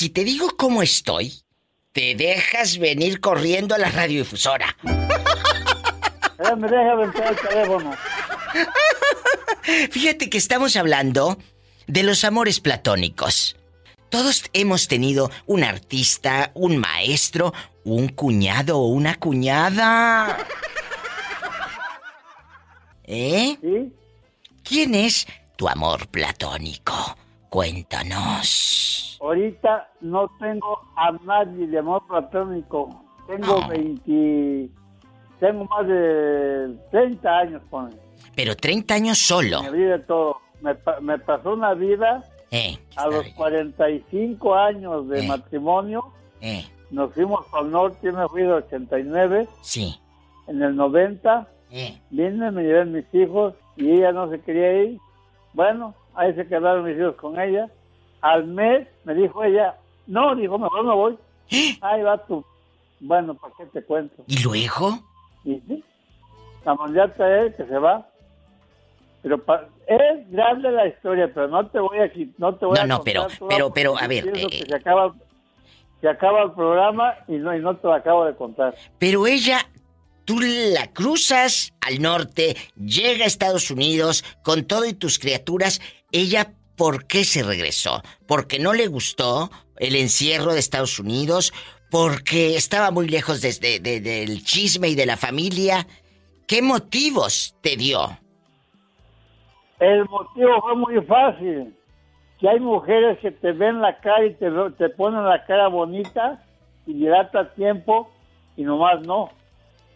[0.00, 1.42] Si te digo cómo estoy,
[1.92, 4.74] te dejas venir corriendo a la radiodifusora.
[6.42, 6.92] Eh, me deja
[7.28, 7.94] el teléfono.
[9.90, 11.36] Fíjate que estamos hablando
[11.86, 13.58] de los amores platónicos.
[14.08, 17.52] Todos hemos tenido un artista, un maestro,
[17.84, 20.38] un cuñado o una cuñada.
[23.04, 23.58] ¿Eh?
[23.60, 23.92] ¿Sí?
[24.64, 25.26] ¿Quién es
[25.56, 27.18] tu amor platónico?
[27.50, 29.18] Cuéntanos.
[29.20, 33.04] Ahorita no tengo a nadie de amor platónico.
[33.26, 34.70] Tengo 20.
[35.40, 37.98] Tengo más de 30 años con él.
[38.36, 39.64] Pero 30 años solo.
[39.64, 40.38] Me de todo.
[40.60, 42.22] Me, pasó una vida
[42.52, 45.26] eh, a los 45 años de eh.
[45.26, 46.04] matrimonio.
[46.40, 46.64] Eh.
[46.92, 49.48] Nos fuimos al norte, me fui de 89.
[49.62, 49.98] Sí.
[50.46, 51.48] En el 90.
[52.10, 55.00] Vine, me llevé mis hijos y ella no se quería ir.
[55.52, 57.68] Bueno, ahí se quedaron mis hijos con ella.
[58.20, 61.18] Al mes me dijo ella, no, dijo, mejor no voy.
[61.80, 62.44] Ahí va tú.
[63.00, 64.22] Bueno, ¿para qué te cuento?
[64.26, 64.98] ¿Y luego?
[65.44, 65.82] Y sí,
[66.64, 68.06] la mandata es que se va.
[69.22, 69.42] Pero
[69.86, 73.26] es grande la historia, pero no te voy a no te voy no, no, pero,
[73.48, 75.14] pero, pero, a ver, eh, se acaba,
[76.00, 78.74] se acaba el programa y no, y no te lo acabo de contar.
[78.98, 79.66] Pero ella
[80.24, 85.80] tú la cruzas al norte, llega a Estados Unidos con todo y tus criaturas.
[86.12, 88.02] Ella, ¿por qué se regresó?
[88.26, 91.52] ¿Porque no le gustó el encierro de Estados Unidos?
[91.90, 95.86] ¿Porque estaba muy lejos desde del chisme y de la familia?
[96.46, 98.18] ¿Qué motivos te dio?
[99.78, 101.74] El motivo fue muy fácil.
[102.38, 106.42] Que hay mujeres que te ven la cara y te, te ponen la cara bonita
[106.86, 108.10] y dilata tiempo
[108.56, 109.30] y nomás no.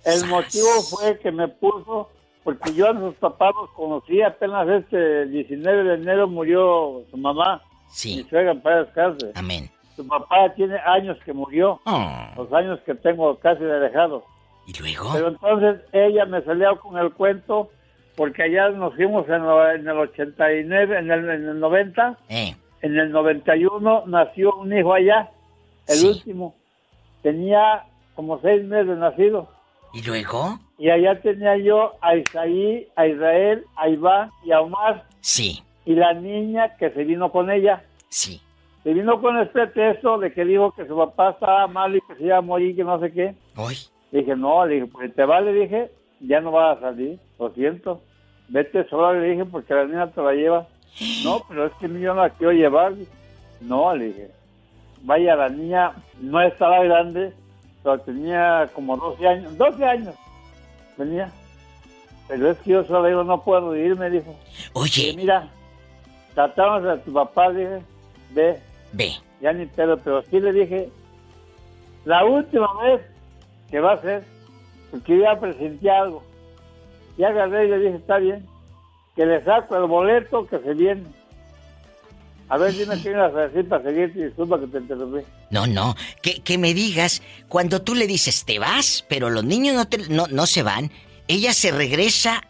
[0.05, 2.11] El motivo fue que me puso,
[2.45, 7.63] porque yo a sus papás los conocí apenas este 19 de enero murió su mamá.
[7.89, 8.17] Sí.
[8.17, 9.31] Mi suegra para descansar.
[9.35, 9.71] Amén.
[9.97, 11.81] Su papá tiene años que murió.
[11.87, 12.27] Oh.
[12.37, 14.25] Los años que tengo casi de dejado.
[14.67, 15.11] ¿Y luego?
[15.13, 17.71] Pero entonces ella me salió con el cuento
[18.17, 22.19] porque allá nos fuimos en, el 89, en el, en el 90.
[22.29, 22.57] Eh.
[22.83, 25.31] En el 91 nació un hijo allá,
[25.89, 26.55] el último.
[27.23, 29.49] Tenía como seis meses nacido.
[29.95, 30.59] ¿Y luego?
[30.79, 35.05] Y allá tenía yo a Isaí, a Israel, a Iván y a Omar.
[35.21, 35.63] Sí.
[35.85, 37.85] Y la niña que se vino con ella.
[38.09, 38.41] Sí.
[38.83, 42.17] Se vino con el pretexto de que dijo que su papá estaba mal y que
[42.17, 43.35] se iba a morir, que no sé qué.
[43.57, 43.77] Hoy.
[44.11, 45.91] Dije, no, le dije, pues te vale, dije,
[46.21, 48.03] ya no vas a salir, lo siento.
[48.49, 50.67] Vete sola, le dije, porque la niña te la lleva.
[51.25, 52.93] No, pero es que yo no la quiero llevar.
[53.61, 54.31] No, le dije,
[55.03, 57.33] vaya, la niña no estaba grande,
[58.05, 60.15] tenía como 12 años, 12 años
[60.97, 61.31] tenía.
[62.29, 64.35] Pero es que yo solo digo, no puedo ir, me dijo.
[64.73, 65.15] Oye.
[65.17, 65.49] mira,
[66.35, 67.83] tratamos a tu papá, dije,
[68.31, 68.61] ve.
[68.93, 69.13] Ve.
[69.41, 70.91] Ya ni pedo, pero sí le dije,
[72.05, 73.03] la última vez
[73.71, 74.25] que va a ser,
[74.91, 76.23] porque ya presenté algo.
[77.17, 78.47] Y agarré y le dije, está bien,
[79.15, 81.05] que le saco el boleto que se viene.
[82.49, 85.21] A ver, dime qué ibas a decir para seguirte, disculpa que te interrumpí.
[85.55, 89.77] No, no, que, que, me digas, cuando tú le dices te vas, pero los niños
[89.77, 90.91] no, te, no, no se van,
[91.29, 92.43] ¿ella se regresa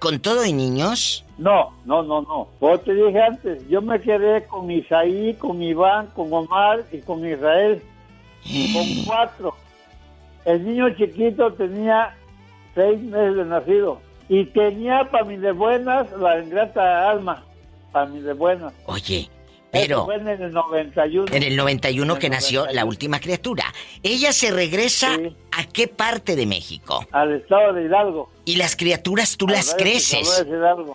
[0.00, 1.24] con todo y niños?
[1.38, 2.48] No, no, no, no.
[2.58, 7.24] Como te dije antes, yo me quedé con Isaí, con Iván, con Omar y con
[7.24, 7.80] Israel.
[8.42, 9.54] con cuatro.
[10.44, 12.16] El niño chiquito tenía
[12.74, 14.00] seis meses de nacido.
[14.28, 17.44] Y tenía para mí de buenas la ingrata alma
[17.92, 18.72] para mí de buena.
[18.86, 19.28] Oye,
[19.72, 20.04] pero...
[20.04, 21.34] fue en el 91.
[21.34, 23.64] En el 91 que nació la última criatura.
[24.02, 25.16] Ella se regresa
[25.50, 27.06] a qué parte de México?
[27.10, 28.28] Al estado de Hidalgo.
[28.44, 30.44] Y las criaturas tú las creces.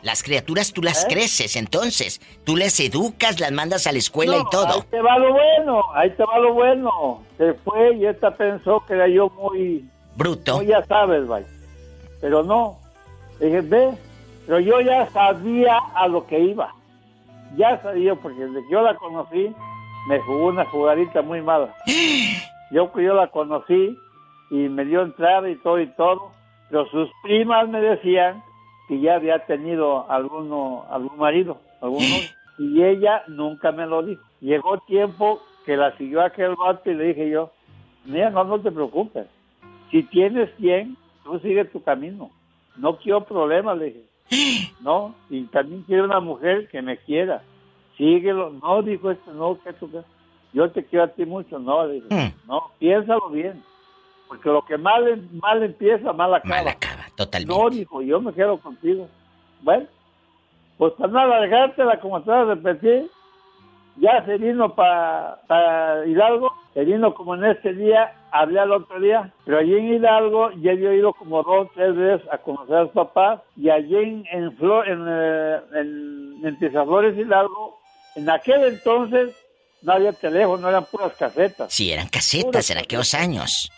[0.03, 1.07] Las criaturas tú las ¿Eh?
[1.09, 2.21] creces, entonces.
[2.43, 4.67] Tú las educas, las mandas a la escuela y todo.
[4.67, 7.23] Ahí te va lo bueno, ahí te va lo bueno.
[7.39, 9.89] Se fue y esta pensó que era yo muy...
[10.15, 10.61] Bruto.
[10.61, 11.47] ya sabes, vaya.
[12.21, 12.79] Pero no.
[13.39, 13.89] Dije, ve,
[14.45, 16.76] pero yo ya sabía a lo que iba
[17.56, 19.53] ya sabía, porque desde que yo la conocí,
[20.08, 21.74] me jugó una jugadita muy mala.
[22.71, 23.98] Yo que yo la conocí
[24.50, 26.31] y me dio entrada y todo y todo,
[26.69, 28.44] pero sus primas me decían
[28.89, 32.04] que ya había tenido alguno, algún marido, alguno,
[32.60, 34.21] y ella nunca me lo dijo.
[34.42, 37.51] Llegó tiempo que la siguió aquel vato y le dije yo,
[38.04, 39.27] mira, no, no te preocupes,
[39.92, 42.31] si tienes quien, tú sigue tu camino,
[42.75, 44.06] no quiero problemas, le dije.
[44.81, 47.41] No, y también quiero una mujer que me quiera.
[47.97, 48.51] Síguelo.
[48.51, 49.89] No, dijo esto, no, que tú,
[50.53, 51.59] yo te quiero a ti mucho.
[51.59, 52.47] No, dijo, hmm.
[52.47, 53.63] no, piénsalo bien.
[54.27, 56.56] Porque lo que mal, mal empieza, mal acaba.
[56.56, 57.53] Mal acaba, totalmente.
[57.53, 59.07] No, dijo, yo me quedo contigo.
[59.62, 59.88] Bueno,
[60.77, 63.09] pues para no alargártela como te vas a repetir,
[63.99, 69.31] ya se vino para Hidalgo, se vino como en este día, hablé al otro día,
[69.45, 72.94] pero allí en Hidalgo ya había ido como dos, tres veces a conocer a su
[72.94, 77.79] papá, y allí en, en, Flor, en, eh, en, en Hidalgo,
[78.15, 79.35] en aquel entonces
[79.81, 81.73] no había teléfono, eran puras casetas.
[81.73, 83.71] Sí, eran casetas en aquellos años.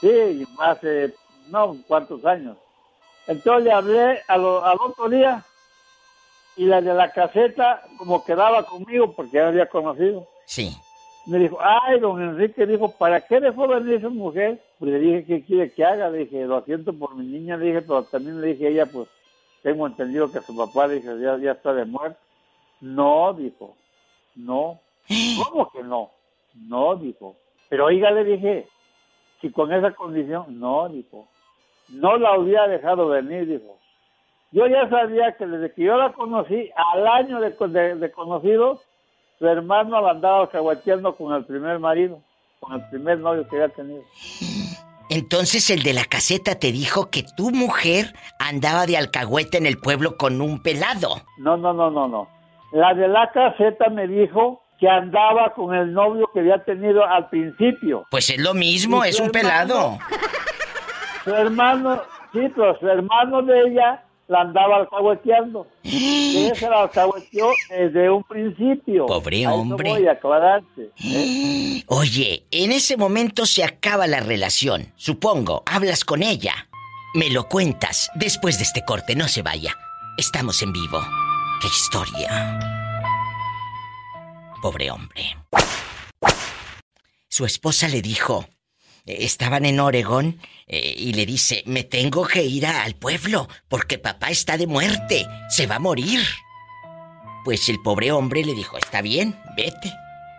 [0.00, 1.14] Sí, hace,
[1.48, 2.56] no, cuántos años.
[3.26, 5.44] Entonces le hablé al otro día
[6.60, 10.28] y la de la caseta como quedaba conmigo porque ya había conocido.
[10.44, 10.76] Sí.
[11.24, 14.60] Me dijo, ay, don Enrique, dijo, ¿para qué dejó venir esa mujer?
[14.78, 16.10] Pues le dije, ¿qué quiere que haga?
[16.10, 18.86] Le dije, lo siento por mi niña, le dije, pero también le dije a ella,
[18.86, 19.08] pues,
[19.62, 22.18] tengo entendido que su papá, le dije, ya, ya está de muerte.
[22.82, 23.74] No, dijo,
[24.34, 24.80] no.
[25.48, 26.10] ¿Cómo que no?
[26.68, 27.36] No, dijo.
[27.70, 28.68] Pero oiga, le dije,
[29.40, 31.26] si con esa condición, no, dijo.
[31.88, 33.79] No la hubiera dejado venir, dijo.
[34.52, 38.80] Yo ya sabía que desde que yo la conocí, al año de, conocido,
[39.38, 42.20] su hermano la andaba caguateando con el primer marido,
[42.58, 44.02] con el primer novio que había tenido.
[45.08, 49.78] Entonces el de la caseta te dijo que tu mujer andaba de alcahuete en el
[49.78, 51.22] pueblo con un pelado.
[51.38, 52.28] No, no, no, no, no.
[52.72, 57.28] La de la caseta me dijo que andaba con el novio que había tenido al
[57.28, 58.04] principio.
[58.10, 59.98] Pues es lo mismo, es un pelado.
[61.24, 62.02] Su hermano,
[62.32, 65.66] sí, pero su hermano de ella la andaba alcahueteando.
[65.82, 69.06] Ella se la alcahueteó desde un principio.
[69.06, 69.90] Pobre hombre.
[69.90, 71.82] voy a aclararte, ¿eh?
[71.88, 74.92] Oye, en ese momento se acaba la relación.
[74.94, 76.68] Supongo, hablas con ella.
[77.12, 79.74] Me lo cuentas después de este corte, no se vaya.
[80.16, 81.00] Estamos en vivo.
[81.60, 82.60] ¡Qué historia!
[84.62, 85.36] Pobre hombre.
[87.28, 88.46] Su esposa le dijo,
[89.20, 94.30] estaban en Oregón eh, y le dice, me tengo que ir al pueblo porque papá
[94.30, 96.20] está de muerte, se va a morir.
[97.44, 99.92] Pues el pobre hombre le dijo, está bien, vete.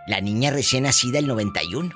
[0.07, 1.93] La niña recién nacida el 91.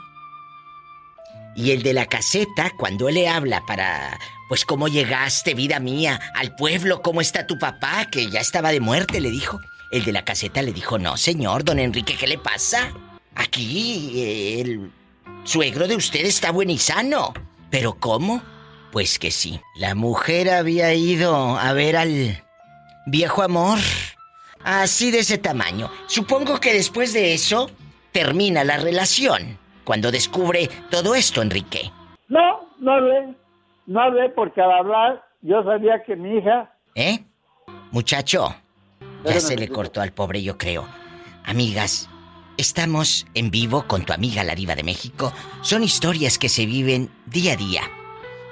[1.56, 4.20] Y el de la caseta, cuando él le habla para,
[4.50, 7.02] pues, ¿cómo llegaste, vida mía, al pueblo?
[7.02, 8.10] ¿Cómo está tu papá?
[8.12, 9.60] Que ya estaba de muerte, le dijo.
[9.92, 12.92] El de la caseta le dijo, no, señor, don Enrique, ¿qué le pasa?
[13.36, 14.92] Aquí eh, el
[15.44, 17.34] suegro de usted está buen y sano.
[17.70, 18.42] ¿Pero cómo?
[18.92, 19.60] Pues que sí.
[19.76, 22.44] La mujer había ido a ver al
[23.06, 23.80] viejo amor.
[24.64, 25.92] Así de ese tamaño.
[26.08, 27.70] Supongo que después de eso
[28.12, 29.58] termina la relación.
[29.84, 31.92] Cuando descubre todo esto, Enrique.
[32.28, 33.36] No, no hablé.
[33.86, 36.74] No hablé porque al hablar yo sabía que mi hija...
[36.96, 37.24] ¿Eh?
[37.92, 38.56] Muchacho.
[39.26, 40.88] Ya se le cortó al pobre, yo creo.
[41.44, 42.10] Amigas,
[42.58, 45.34] Estamos en vivo con tu amiga la diva de México.
[45.62, 47.82] Son historias que se viven día a día.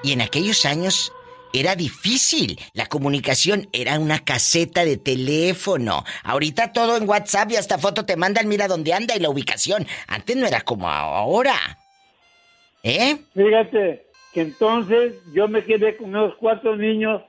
[0.04, 1.14] Y en aquellos años
[1.54, 2.60] era difícil.
[2.74, 6.04] La comunicación era una caseta de teléfono.
[6.26, 9.88] Ahorita todo en WhatsApp y hasta foto te mandan, mira dónde anda y la ubicación.
[10.08, 11.56] Antes no era como ahora.
[12.84, 13.16] ¿Eh?
[13.34, 17.22] Fíjate que entonces yo me quedé con esos cuatro niños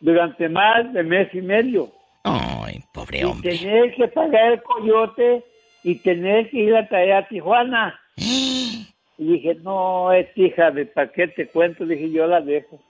[0.00, 1.92] durante más de mes y medio.
[2.22, 3.54] Ay, pobre hombre.
[3.54, 5.44] Y tenía que pagar el coyote
[5.86, 8.00] y tener que ir a traer a Tijuana.
[8.16, 8.84] y
[9.18, 12.80] dije, no, es hija de pa' qué te cuento, dije, yo la dejo.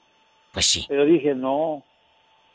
[0.50, 0.86] Pues sí.
[0.88, 1.84] Pero dije, no.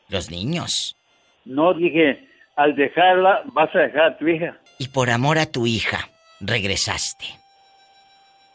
[0.10, 0.98] Los niños.
[1.46, 4.58] No, dije, al dejarla, vas a dejar a tu hija.
[4.80, 6.10] Y por amor a tu hija,
[6.40, 7.26] regresaste.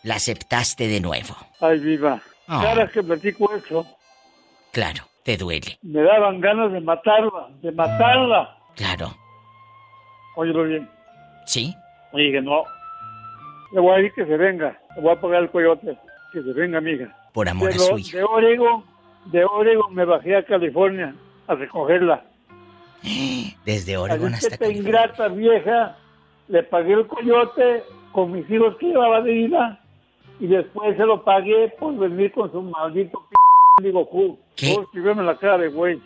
[0.02, 1.37] La aceptaste de nuevo.
[1.61, 2.21] Ay, viva.
[2.49, 2.62] Oh.
[2.62, 3.87] Cada que platico eso.
[4.73, 5.78] Claro, te duele.
[5.83, 8.59] Me daban ganas de matarla, de matarla.
[8.75, 9.16] Claro.
[10.35, 10.96] Óyelo bien.
[11.47, 11.75] Sí.
[12.12, 12.65] Y dije, no,
[13.73, 15.97] le voy a decir que se venga, le voy a pagar el coyote,
[16.33, 17.17] que se venga, amiga.
[17.33, 18.19] Por amor a su hija.
[18.19, 18.85] De Oregon,
[19.26, 21.15] de Oregon me bajé a California
[21.47, 22.25] a recogerla.
[23.65, 25.97] Desde Oregon hasta esta ingrata vieja,
[26.49, 29.81] le pagué el coyote con mis hijos que llevaba de vida
[30.41, 33.37] y después se lo pagué por venir con su maldito p...
[33.83, 34.09] Digo,
[34.57, 34.75] ¿qué?
[34.75, 36.00] Por la cara de güey.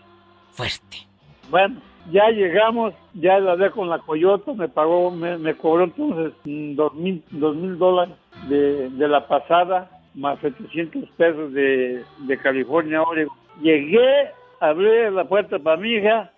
[0.50, 1.06] Fuerte.
[1.50, 6.74] Bueno, ya llegamos, ya la hablé con la Coyota, me pagó, me, cobró entonces mm,
[6.74, 8.14] dos mil, dos mil dólares
[8.48, 12.04] de, la pasada, más 700 pesos de,
[12.42, 13.36] California, Oregon.
[13.60, 16.30] Llegué, abrí la puerta para mi hija,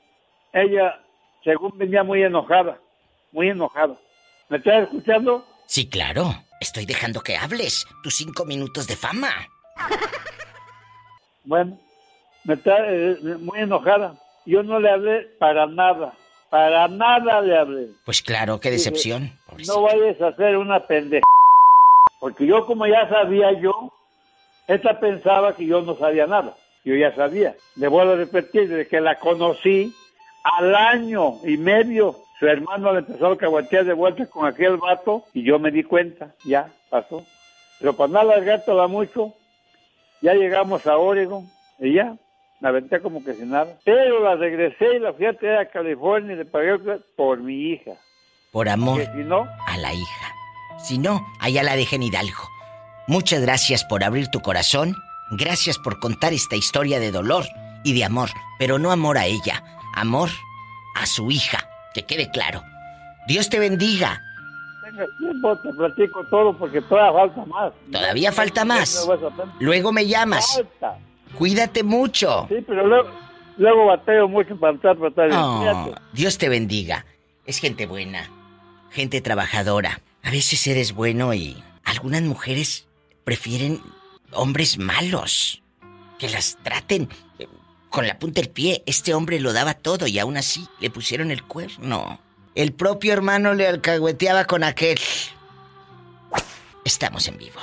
[0.53, 1.01] ella,
[1.45, 2.79] según venía muy enojada,
[3.33, 3.97] muy enojada.
[4.49, 5.45] ¿Me estás escuchando?
[5.67, 6.35] Sí, claro.
[6.61, 7.87] Estoy dejando que hables.
[8.05, 9.31] Tus cinco minutos de fama.
[11.45, 11.77] Bueno,
[12.45, 14.15] me está eh, muy enojada.
[14.47, 16.13] Yo no le hablé para nada.
[16.51, 17.89] Para nada le hablé.
[18.05, 19.33] Pues claro, qué decepción.
[19.67, 21.23] no vayas a hacer una pendeja.
[22.21, 23.93] Porque yo como ya sabía yo,
[24.69, 26.55] esta pensaba que yo no sabía nada.
[26.85, 27.55] Yo ya sabía.
[27.77, 29.95] Le vuelvo a repetir, desde que la conocí,
[30.43, 35.23] al año y medio su hermano le empezó a caguatear de vuelta con aquel vato
[35.33, 37.25] y yo me di cuenta, ya pasó.
[37.79, 39.33] Pero para no alargártela mucho,
[40.21, 42.17] ya llegamos a Oregon y ya,
[42.63, 43.77] me aventé como que sin nada.
[43.85, 46.79] Pero la regresé y la fui a traer a California y le pagué
[47.17, 47.93] por mi hija.
[48.53, 50.35] Por amor si no, a la hija.
[50.79, 52.43] Si no, allá la dejé en Hidalgo.
[53.09, 54.95] Muchas gracias por abrir tu corazón.
[55.33, 57.45] Gracias por contar esta historia de dolor
[57.83, 58.29] y de amor.
[58.61, 59.65] Pero no amor a ella.
[59.97, 60.29] Amor
[60.95, 61.59] a su hija.
[61.95, 62.63] Que quede claro.
[63.27, 64.21] Dios te bendiga.
[64.85, 67.73] Tenga tiempo, te platico todo porque todavía falta más.
[67.91, 69.09] Todavía falta más.
[69.59, 70.47] Luego me llamas.
[70.81, 70.99] Falta.
[71.37, 72.47] Cuídate mucho.
[72.49, 73.11] Sí, pero luego,
[73.57, 74.97] luego bateo mucho para estar
[75.33, 77.05] oh, Dios te bendiga.
[77.47, 78.31] Es gente buena,
[78.91, 80.01] gente trabajadora.
[80.23, 82.87] A veces eres bueno y algunas mujeres
[83.25, 83.81] prefieren
[84.33, 85.63] hombres malos.
[86.19, 87.09] Que las traten
[87.41, 87.49] eh,
[87.91, 88.83] con la punta del pie.
[88.87, 92.21] Este hombre lo daba todo y aún así le pusieron el cuerno.
[92.55, 94.99] El propio hermano le alcahueteaba con aquel.
[96.85, 97.61] Estamos en vivo.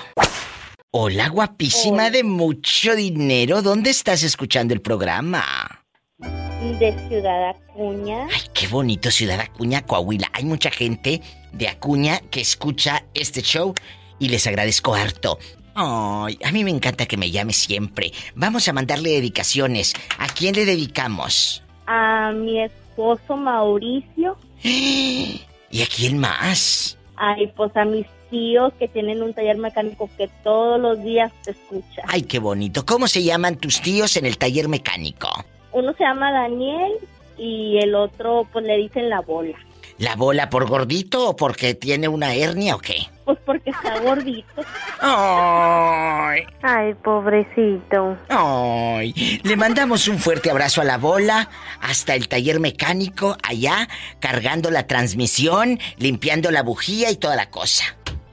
[0.92, 3.62] Hola, guapísima de mucho dinero.
[3.62, 5.86] ¿Dónde estás escuchando el programa?
[6.18, 8.26] De Ciudad Acuña.
[8.26, 10.32] Ay, qué bonito Ciudad Acuña, Coahuila.
[10.34, 11.22] Hay mucha gente
[11.54, 13.76] de Acuña que escucha este show
[14.18, 15.38] y les agradezco harto.
[15.76, 18.12] Ay, a mí me encanta que me llame siempre.
[18.34, 19.94] Vamos a mandarle dedicaciones.
[20.18, 21.62] ¿A quién le dedicamos?
[21.86, 24.40] A mi esposo Mauricio.
[24.64, 26.98] ¿Y a quién más?
[27.16, 31.52] Ay, pues a mis tíos que tienen un taller mecánico que todos los días te
[31.52, 32.04] escucha.
[32.08, 32.86] Ay, qué bonito.
[32.86, 35.30] ¿Cómo se llaman tus tíos en el taller mecánico?
[35.72, 36.94] Uno se llama Daniel
[37.38, 39.58] y el otro pues le dicen la bola.
[40.00, 43.08] ¿La bola por gordito o porque tiene una hernia o qué?
[43.26, 44.62] Pues porque está gordito.
[45.02, 46.44] Ay.
[46.62, 48.18] Ay, pobrecito.
[48.30, 49.42] Ay.
[49.44, 51.50] Le mandamos un fuerte abrazo a la bola
[51.82, 53.90] hasta el taller mecánico allá,
[54.22, 57.84] cargando la transmisión, limpiando la bujía y toda la cosa.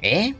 [0.06, 0.34] ¿Eh?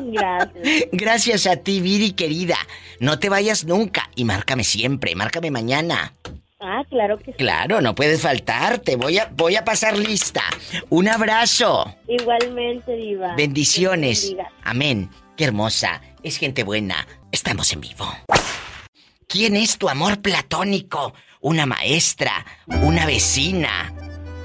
[0.00, 0.88] Gracias.
[0.92, 2.56] Gracias a ti, Viri, querida.
[3.00, 6.14] No te vayas nunca y márcame siempre, márcame mañana.
[6.60, 7.38] Ah, claro que sí.
[7.38, 8.78] Claro, no puedes faltar.
[8.78, 10.42] Te voy a, voy a pasar lista.
[10.90, 11.92] Un abrazo.
[12.06, 13.34] Igualmente, Diva.
[13.36, 14.34] Bendiciones.
[14.62, 15.10] Amén.
[15.36, 16.00] Qué hermosa.
[16.22, 17.06] Es gente buena.
[17.32, 18.06] Estamos en vivo.
[19.26, 21.14] ¿Quién es tu amor platónico?
[21.40, 22.46] ¿Una maestra?
[22.82, 23.92] ¿Una vecina?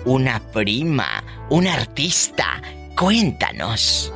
[0.05, 1.23] ¿Una prima?
[1.49, 2.61] ¿Un artista?
[2.97, 4.11] Cuéntanos.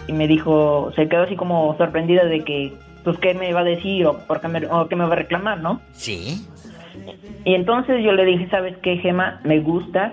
[0.09, 2.73] Y me dijo, se quedó así como sorprendida de que,
[3.05, 5.17] pues, ¿qué me va a decir o, por qué me, o qué me va a
[5.17, 5.81] reclamar, no?
[5.93, 6.45] Sí.
[7.45, 9.41] Y entonces yo le dije, ¿sabes qué, Gema?
[9.45, 10.13] Me gustas.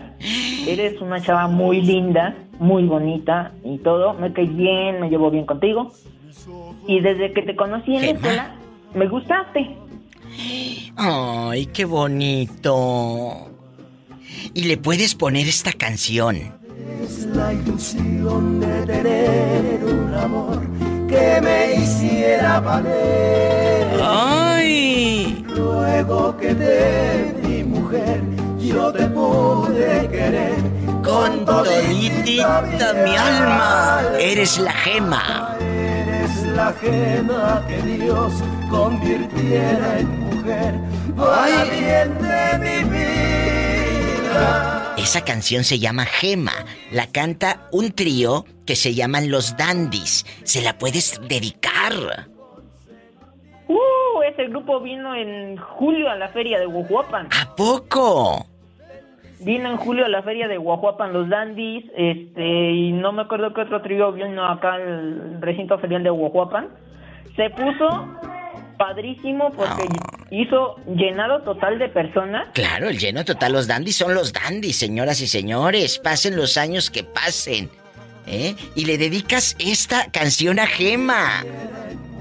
[0.68, 4.14] Eres una chava muy linda, muy bonita y todo.
[4.14, 5.92] Me caes bien, me llevo bien contigo.
[6.88, 8.56] Y desde que te conocí en la escuela,
[8.94, 9.76] me gustaste.
[10.98, 13.50] Ay, qué bonito.
[14.54, 16.38] Y le puedes poner esta canción.
[17.02, 20.62] Es la ilusión de tener un amor
[21.08, 24.00] que me hiciera valer.
[24.02, 24.35] ¡Ay!
[25.96, 28.22] Luego que te vi mujer,
[28.60, 30.56] yo te pude querer
[31.02, 32.62] con toditita
[33.06, 34.02] mi alma.
[34.20, 35.56] Eres la gema.
[35.62, 38.34] Eres la gema que Dios
[38.70, 40.74] convirtiera en mujer
[41.16, 44.96] de mi vida.
[44.98, 46.66] Esa canción se llama Gema.
[46.92, 50.26] La canta un trío que se llaman Los Dandies.
[50.44, 52.35] ¿Se la puedes dedicar?
[54.36, 57.30] Uh, ese grupo vino en julio a la feria de Guajuapan.
[57.32, 58.46] ¿A poco?
[59.40, 63.54] Vino en julio a la feria de Guajuapan los Dandies, este, y no me acuerdo
[63.54, 66.70] qué otro trío vino acá al recinto ferial de Guajuapan.
[67.36, 68.08] Se puso
[68.78, 69.88] padrísimo porque
[70.32, 72.48] hizo llenado total de personas.
[72.54, 73.54] Claro, el lleno total.
[73.54, 76.00] Los dandies son los dandies, señoras y señores.
[76.00, 77.70] Pasen los años que pasen.
[78.28, 78.56] ¿Eh?
[78.76, 81.44] Y le dedicas esta canción a Gema.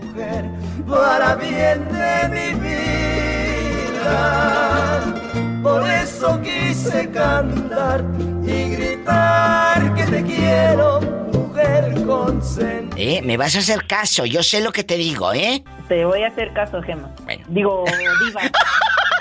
[0.02, 0.44] Mujer,
[0.88, 2.52] para bien de mi
[3.94, 5.00] vida.
[5.62, 8.04] Por eso quise cantar
[8.46, 11.00] y gritar que te quiero,
[11.32, 12.94] mujer consentida.
[13.02, 13.22] ¿Eh?
[13.22, 15.64] Me vas a hacer caso, yo sé lo que te digo, ¿eh?
[15.88, 17.10] Te voy a hacer caso, Gema.
[17.24, 17.44] Bueno.
[17.48, 17.84] Digo,
[18.26, 18.42] Diva.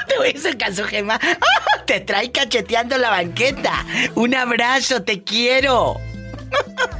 [0.07, 1.19] te voy a hacer caso, Gema.
[1.85, 3.85] te trae cacheteando la banqueta.
[4.15, 5.95] Un abrazo, te quiero.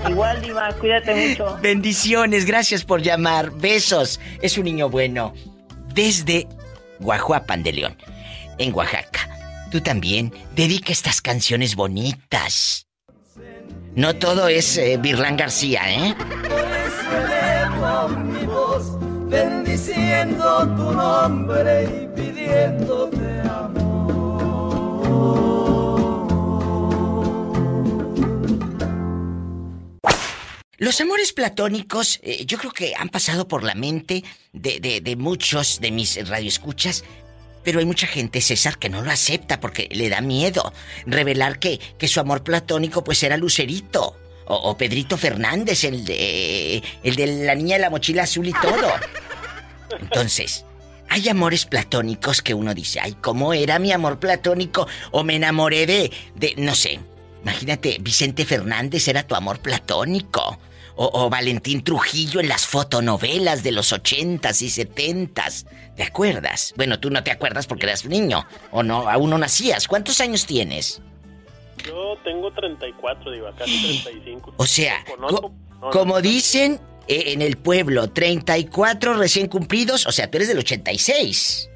[0.10, 1.57] Igual, Diva, cuídate mucho.
[1.62, 3.51] Bendiciones, gracias por llamar.
[3.51, 4.19] Besos.
[4.41, 5.33] Es un niño bueno.
[5.93, 6.48] Desde
[7.00, 7.98] Guajuapan de León,
[8.57, 9.29] en Oaxaca.
[9.72, 12.88] Tú también dedica estas canciones bonitas.
[13.95, 16.15] No todo es eh, Virlán García, ¿eh?
[16.17, 18.98] Por eso elevo mi voz,
[19.29, 23.32] bendiciendo tu nombre y pidiéndote
[30.83, 34.21] Los amores platónicos, eh, yo creo que han pasado por la mente
[34.51, 37.05] de, muchos de mis radioescuchas,
[37.63, 40.73] pero hay mucha gente, César, que no lo acepta porque le da miedo
[41.05, 44.17] revelar que, que su amor platónico pues era Lucerito.
[44.45, 48.51] O, o, Pedrito Fernández, el de, el de la niña de la mochila azul y
[48.51, 48.91] todo.
[50.01, 50.65] Entonces,
[51.07, 54.85] hay amores platónicos que uno dice, ay, ¿cómo era mi amor platónico?
[55.11, 57.00] O me enamoré de, de, no sé,
[57.41, 60.59] imagínate, Vicente Fernández era tu amor platónico.
[60.96, 65.66] O, o, Valentín Trujillo en las fotonovelas de los ochentas y setentas.
[65.96, 66.74] ¿Te acuerdas?
[66.77, 68.46] Bueno, tú no te acuerdas porque eras un niño.
[68.72, 69.88] O no, aún no nacías.
[69.88, 71.01] ¿Cuántos años tienes?
[71.86, 74.53] Yo tengo 34, digo, casi 35.
[74.58, 80.12] O sea, co no, como no, dicen eh, en el pueblo, 34 recién cumplidos, o
[80.12, 81.70] sea, tú eres del 86.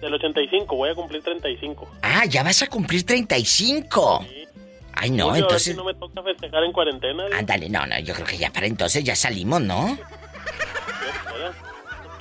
[0.00, 1.88] Del 85, voy a cumplir 35.
[2.02, 4.26] Ah, ya vas a cumplir 35.
[4.28, 4.41] Sí.
[4.94, 5.76] Ay, no, Oye, entonces.
[5.76, 7.24] no me toca festejar en cuarentena.
[7.32, 9.98] Ándale, no, no, yo creo que ya para entonces ya salimos, ¿no?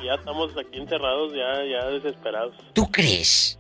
[0.03, 2.55] Ya, estamos aquí encerrados, ya, ya desesperados.
[2.73, 3.59] ¿Tú crees?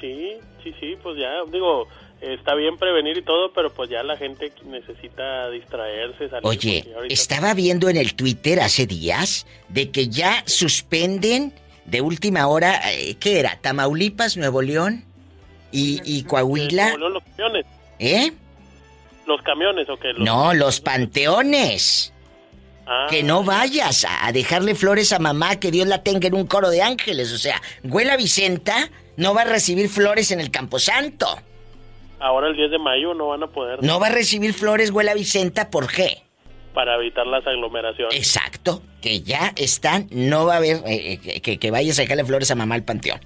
[0.00, 1.86] Sí, sí, sí, pues ya, digo,
[2.20, 6.28] está bien prevenir y todo, pero pues ya la gente necesita distraerse.
[6.28, 7.14] Salir Oye, ahorita...
[7.14, 11.52] estaba viendo en el Twitter hace días de que ya suspenden
[11.84, 13.58] de última hora, eh, ¿qué era?
[13.60, 15.04] ¿Tamaulipas, Nuevo León
[15.70, 16.96] y, y Coahuila?
[16.96, 17.66] Nuevo León, los camiones.
[17.98, 18.32] ¿Eh?
[19.26, 20.12] ¿Los camiones o qué?
[20.12, 20.20] Los...
[20.20, 22.12] No, los panteones.
[22.86, 23.08] Ah.
[23.10, 26.70] Que no vayas a dejarle flores a mamá, que Dios la tenga en un coro
[26.70, 27.32] de ángeles.
[27.32, 31.26] O sea, Güela Vicenta no va a recibir flores en el Camposanto.
[32.20, 33.82] Ahora el 10 de mayo no van a poder.
[33.82, 36.22] No va a recibir flores, Güela Vicenta, ¿por qué?
[36.72, 38.14] Para evitar las aglomeraciones.
[38.14, 42.50] Exacto, que ya están, no va a haber eh, que, que vayas a dejarle flores
[42.50, 43.20] a mamá al panteón.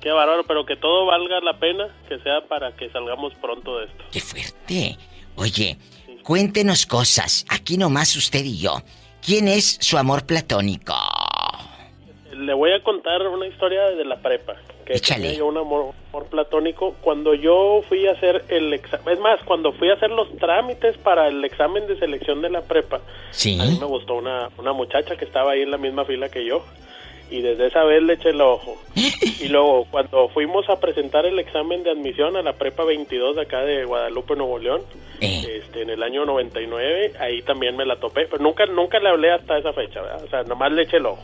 [0.00, 3.86] Qué bárbaro, pero que todo valga la pena, que sea para que salgamos pronto de
[3.86, 4.04] esto.
[4.10, 4.96] Qué fuerte.
[5.36, 6.18] Oye, sí.
[6.22, 8.80] cuéntenos cosas, aquí nomás usted y yo.
[9.24, 10.94] ¿Quién es su amor platónico?
[12.34, 14.54] Le voy a contar una historia de la prepa.
[14.86, 15.22] Que Échale.
[15.22, 16.96] tenía yo un amor, amor, platónico.
[17.02, 20.96] Cuando yo fui a hacer el examen, es más, cuando fui a hacer los trámites
[20.98, 23.58] para el examen de selección de la prepa, ¿Sí?
[23.60, 26.46] a mí me gustó una, una muchacha que estaba ahí en la misma fila que
[26.46, 26.64] yo
[27.30, 28.76] y desde esa vez le eché el ojo.
[28.94, 33.42] y luego, cuando fuimos a presentar el examen de admisión a la prepa 22 de
[33.42, 34.82] acá de Guadalupe, Nuevo León,
[35.20, 35.60] eh.
[35.62, 39.30] este, en el año 99, ahí también me la topé, pero nunca, nunca le hablé
[39.30, 40.24] hasta esa fecha, ¿verdad?
[40.24, 41.22] o sea, nomás le eché el ojo.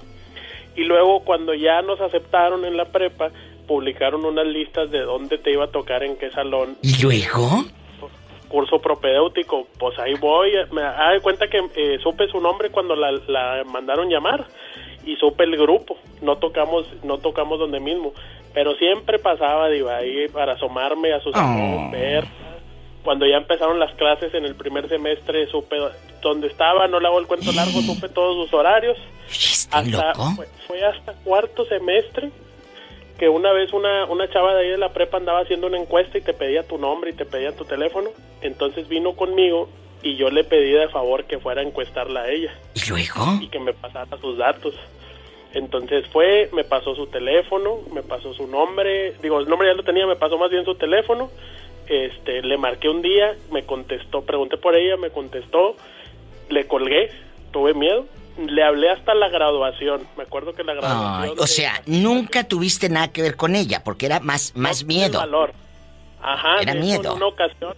[0.76, 3.30] Y luego, cuando ya nos aceptaron en la prepa,
[3.66, 6.76] publicaron unas listas de dónde te iba a tocar, en qué salón.
[6.82, 7.64] ¿Y luego?
[8.48, 13.10] curso propedéutico, pues ahí voy, me da cuenta que eh, supe su nombre cuando la,
[13.26, 14.46] la mandaron llamar
[15.06, 18.12] y supe el grupo, no tocamos, no tocamos donde mismo,
[18.52, 21.90] pero siempre pasaba, digo, ahí para asomarme a sus Oh.
[21.90, 22.24] ver,
[23.04, 25.76] cuando ya empezaron las clases en el primer semestre, supe
[26.20, 28.98] dónde estaba, no le hago el cuento largo, supe todos sus horarios,
[29.30, 32.30] ¿Está hasta, fue, fue hasta cuarto semestre
[33.18, 36.18] que una vez una, una chava de ahí de la prepa andaba haciendo una encuesta
[36.18, 38.10] y te pedía tu nombre y te pedía tu teléfono.
[38.42, 39.68] Entonces vino conmigo
[40.06, 42.54] y yo le pedí de favor que fuera a encuestarla a ella.
[42.74, 43.38] ¿Y luego?
[43.40, 44.74] Y que me pasara sus datos.
[45.52, 49.82] Entonces fue, me pasó su teléfono, me pasó su nombre, digo, el nombre ya lo
[49.82, 51.28] tenía, me pasó más bien su teléfono.
[51.88, 55.76] Este, le marqué un día, me contestó, pregunté por ella, me contestó,
[56.50, 57.10] le colgué,
[57.50, 58.06] tuve miedo,
[58.46, 60.06] le hablé hasta la graduación.
[60.16, 61.36] Me acuerdo que la graduación.
[61.36, 65.18] o sea, nunca tuviste nada que ver con ella, porque era más, más miedo.
[65.18, 65.52] Valor.
[66.22, 67.10] Ajá, era miedo.
[67.10, 67.74] En una ocasión,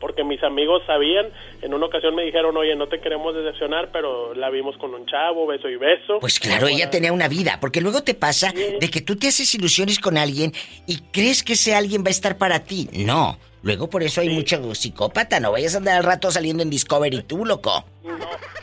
[0.00, 1.26] porque mis amigos sabían,
[1.62, 5.06] en una ocasión me dijeron, oye, no te queremos decepcionar, pero la vimos con un
[5.06, 6.18] chavo, beso y beso.
[6.20, 9.54] Pues claro, ella tenía una vida, porque luego te pasa de que tú te haces
[9.54, 10.52] ilusiones con alguien
[10.86, 12.88] y crees que ese alguien va a estar para ti.
[12.92, 13.38] No.
[13.62, 17.22] Luego por eso hay mucho psicópata, no vayas a andar al rato saliendo en Discovery
[17.24, 17.84] tú, loco.
[18.02, 18.16] No,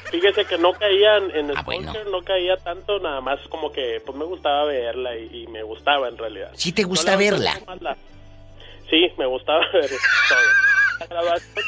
[0.09, 1.63] fíjese que no caía en el ah,
[2.11, 6.17] no caía tanto, nada más como que pues me gustaba verla y, me gustaba en
[6.17, 6.49] realidad.
[6.55, 7.59] ¿Sí te gusta verla?
[8.89, 10.39] Sí, me gustaba ver todo.
[10.99, 11.65] La graduación,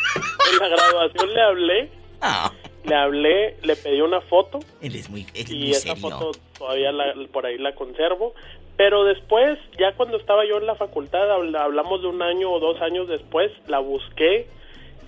[0.52, 1.90] en la graduación le hablé.
[2.22, 2.52] Ah.
[2.86, 4.60] Le hablé, le pedí una foto.
[4.82, 6.92] Eres muy, eres y esa foto todavía
[7.32, 8.34] por ahí la conservo.
[8.78, 12.82] Pero después, ya cuando estaba yo en la facultad, hablamos de un año o dos
[12.82, 14.48] años después, la busqué,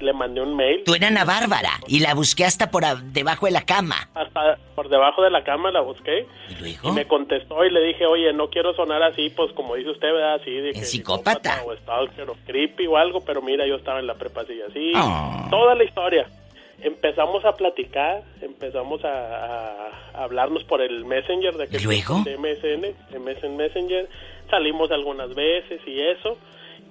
[0.01, 0.83] le mandé un mail.
[0.85, 4.09] Tú eras Ana Bárbara y la busqué hasta por debajo de la cama.
[4.13, 6.27] Hasta por debajo de la cama la busqué.
[6.49, 6.89] ¿Y luego?
[6.89, 10.13] Y me contestó y le dije, oye, no quiero sonar así, pues como dice usted,
[10.13, 10.35] ¿verdad?
[10.35, 10.83] Así de que...
[10.83, 11.61] psicópata?
[11.65, 14.91] O stalker o creepy o algo, pero mira, yo estaba en la prepa así, así.
[14.95, 15.47] Ah.
[15.49, 16.27] Toda la historia
[16.81, 24.09] empezamos a platicar, empezamos a, hablarnos por el Messenger de que luego de MSN, Messenger,
[24.49, 26.37] salimos algunas veces y eso.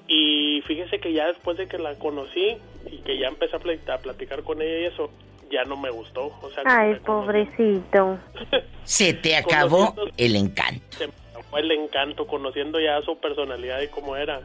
[0.09, 4.43] Y fíjese que ya después de que la conocí y que ya empecé a platicar,
[4.43, 5.11] con ella y eso,
[5.51, 6.33] ya no me gustó.
[6.43, 8.19] O sea, Ay, pobrecito.
[8.85, 10.99] Se te acabó el encanto.
[10.99, 14.41] Se me acabó el encanto conociendo ya su personalidad y cómo era.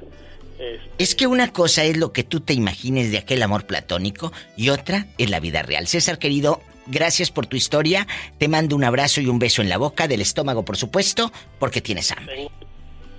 [0.98, 4.70] Es que una cosa es lo que tú te imagines de aquel amor platónico y
[4.70, 5.88] otra es la vida real.
[5.88, 8.08] César querido, gracias por tu historia.
[8.38, 11.82] Te mando un abrazo y un beso en la boca, del estómago por supuesto, porque
[11.82, 12.50] tienes hambre.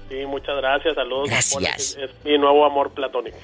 [0.09, 1.29] Sí, muchas gracias, saludos.
[1.29, 1.99] Gracias.
[2.01, 3.37] Es, mi nuevo amor platónico.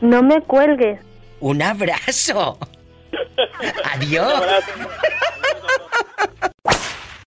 [0.00, 1.00] No me cuelgues.
[1.40, 2.58] Un abrazo.
[3.94, 4.42] Adiós.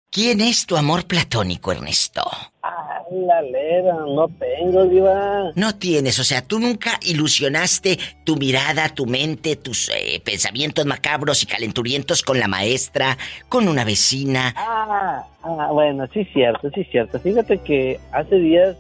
[0.09, 2.21] ¿Quién es tu amor platónico, Ernesto?
[2.63, 5.51] Ah, la lera, no tengo, diva.
[5.55, 11.43] No tienes, o sea, tú nunca ilusionaste tu mirada, tu mente, tus eh, pensamientos macabros
[11.43, 14.53] y calenturientos con la maestra, con una vecina.
[14.57, 17.17] Ah, ah, bueno, sí cierto, sí cierto.
[17.17, 18.75] Fíjate que hace días,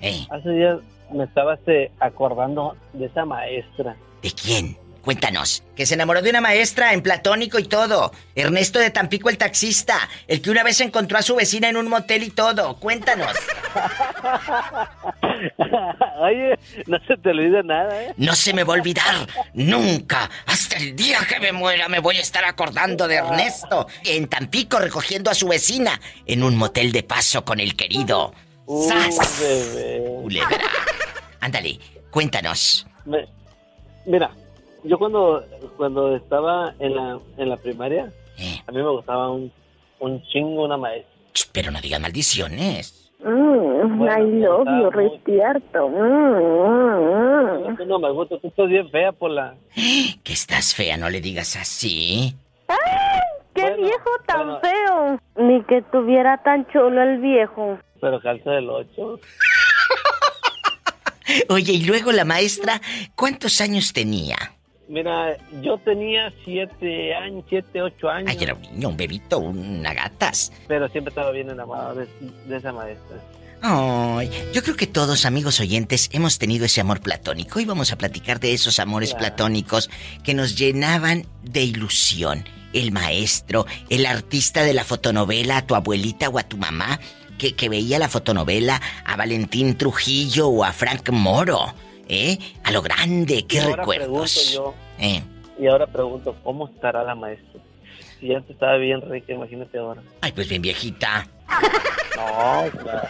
[0.00, 0.24] eh.
[0.30, 0.78] hace días
[1.12, 3.96] me estabas este, acordando de esa maestra.
[4.22, 4.76] ¿De quién?
[5.06, 8.10] Cuéntanos, que se enamoró de una maestra en platónico y todo.
[8.34, 11.86] Ernesto de Tampico el taxista, el que una vez encontró a su vecina en un
[11.86, 12.74] motel y todo.
[12.80, 13.30] Cuéntanos.
[16.18, 18.14] Oye, no se te olvida nada, ¿eh?
[18.16, 19.28] No se me va a olvidar.
[19.54, 20.28] Nunca.
[20.44, 23.86] Hasta el día que me muera me voy a estar acordando de Ernesto.
[24.04, 28.34] En Tampico recogiendo a su vecina en un motel de paso con el querido.
[28.66, 29.42] Uh, ¡Sas!
[31.40, 31.78] Ándale,
[32.10, 32.86] cuéntanos.
[34.04, 34.30] mira,
[34.82, 35.44] yo cuando,
[35.76, 38.60] cuando estaba en la, en la primaria, eh.
[38.66, 39.52] a mí me gustaba un,
[40.00, 41.12] un chingo una maestra.
[41.52, 43.12] Pero no digas maldiciones.
[43.20, 45.88] Mm, I love you, respierto.
[45.88, 49.54] Mm, mm, no me gusta, tú estás bien fea por la...
[50.22, 52.34] Que estás fea, no le digas así.
[52.68, 52.76] ¡Ay!
[53.54, 55.20] ¡Qué viejo tan feo!
[55.36, 57.78] Ni que tuviera tan chulo el viejo.
[58.00, 59.20] Pero calza del 8.
[61.48, 62.80] Oye, y luego la maestra,
[63.14, 64.36] ¿cuántos años tenía?
[64.88, 68.30] Mira, yo tenía siete años, siete, ocho años.
[68.30, 70.52] Ay, era un niño, un bebito, una gatas.
[70.68, 73.16] Pero siempre estaba bien enamorado de, esa maestra.
[73.62, 77.58] Ay, yo creo que todos, amigos oyentes, hemos tenido ese amor platónico.
[77.58, 79.90] Y vamos a platicar de esos amores platónicos
[80.22, 82.44] que nos llenaban de ilusión.
[82.72, 87.00] El maestro, el artista de la fotonovela, a tu abuelita o a tu mamá,
[87.36, 91.74] que, que veía la fotonovela, a Valentín Trujillo o a Frank Moro.
[92.08, 92.38] ¿Eh?
[92.62, 94.52] A lo grande, qué recuerdos.
[94.54, 95.22] Yo, ¿Eh?
[95.58, 97.60] Y ahora pregunto, ¿cómo estará la maestra?
[98.20, 100.02] Si antes estaba bien rica, imagínate ahora.
[100.20, 101.26] Ay, pues bien viejita.
[102.16, 103.08] No, claro.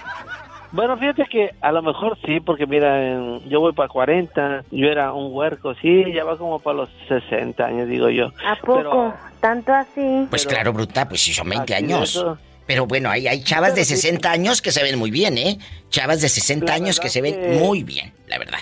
[0.72, 5.12] Bueno, fíjate que a lo mejor sí, porque mira, yo voy para 40, yo era
[5.12, 8.32] un huerco, sí, ya va como para los 60 años, digo yo.
[8.44, 9.14] ¿A poco?
[9.40, 10.26] ¿Tanto así?
[10.28, 12.26] Pues claro, bruta, pues si son 20 años.
[12.66, 15.58] Pero bueno, hay, hay chavas de 60 años que se ven muy bien, ¿eh?
[15.88, 18.58] Chavas de 60 años que se ven muy bien, la verdad.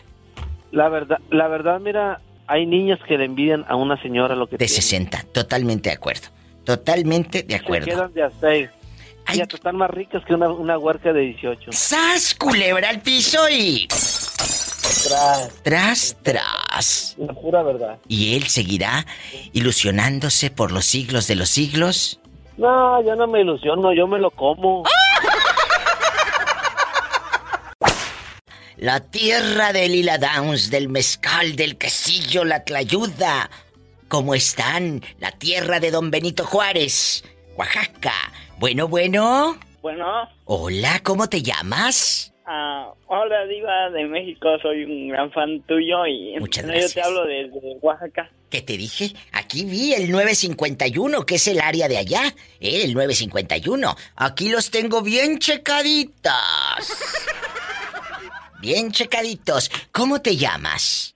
[0.73, 4.57] La verdad, la verdad, mira, hay niños que le envidian a una señora lo que
[4.57, 6.29] De 60, totalmente de acuerdo.
[6.65, 7.87] Totalmente de acuerdo.
[7.87, 8.71] quedan de a seis.
[9.33, 11.73] Y hasta están más ricas que una, una huerca de 18.
[11.73, 13.89] ¡Sas, culebra al piso y...
[13.89, 15.63] Tras.
[15.63, 17.17] Tras, tras.
[17.19, 17.99] La pura verdad.
[18.07, 19.07] ¿Y él seguirá
[19.53, 22.21] ilusionándose por los siglos de los siglos?
[22.57, 24.85] No, yo no me ilusiono, yo me lo como.
[28.77, 33.49] La tierra de Lila Downs, del mezcal, del quesillo, la tlayuda.
[34.09, 35.03] ¿Cómo están?
[35.19, 37.25] La tierra de Don Benito Juárez,
[37.57, 38.13] Oaxaca.
[38.59, 39.57] Bueno, bueno.
[39.81, 42.34] Bueno, Hola, ¿cómo te llamas?
[42.47, 46.95] Ah, hola Diva de México, soy un gran fan tuyo y Muchas no, yo gracias.
[46.95, 48.31] te hablo desde Oaxaca.
[48.51, 49.11] ¿Qué te dije?
[49.33, 52.23] Aquí vi el 951, que es el área de allá.
[52.61, 52.83] ¿eh?
[52.85, 53.95] El 951.
[54.17, 56.33] Aquí los tengo bien checaditos.
[58.61, 59.71] Bien checaditos.
[59.93, 61.15] ¿Cómo te llamas?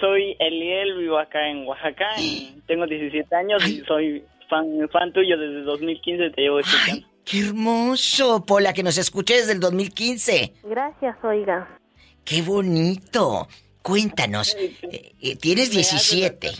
[0.00, 5.36] Soy Eliel, vivo acá en Oaxaca, y tengo 17 años y soy fan, fan tuyo
[5.36, 7.06] desde 2015, te llevo escuchando.
[7.24, 8.44] ¡Qué hermoso!
[8.44, 10.52] Pola, que nos escuché desde el 2015.
[10.64, 11.78] Gracias, oiga.
[12.24, 13.48] ¡Qué bonito!
[13.82, 16.50] Cuéntanos, eh, eh, tienes 17.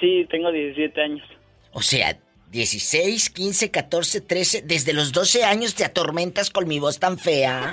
[0.00, 1.22] Sí, tengo 17 años.
[1.72, 2.18] O sea,
[2.50, 4.62] 16, 15, 14, 13.
[4.62, 7.72] Desde los 12 años te atormentas con mi voz tan fea.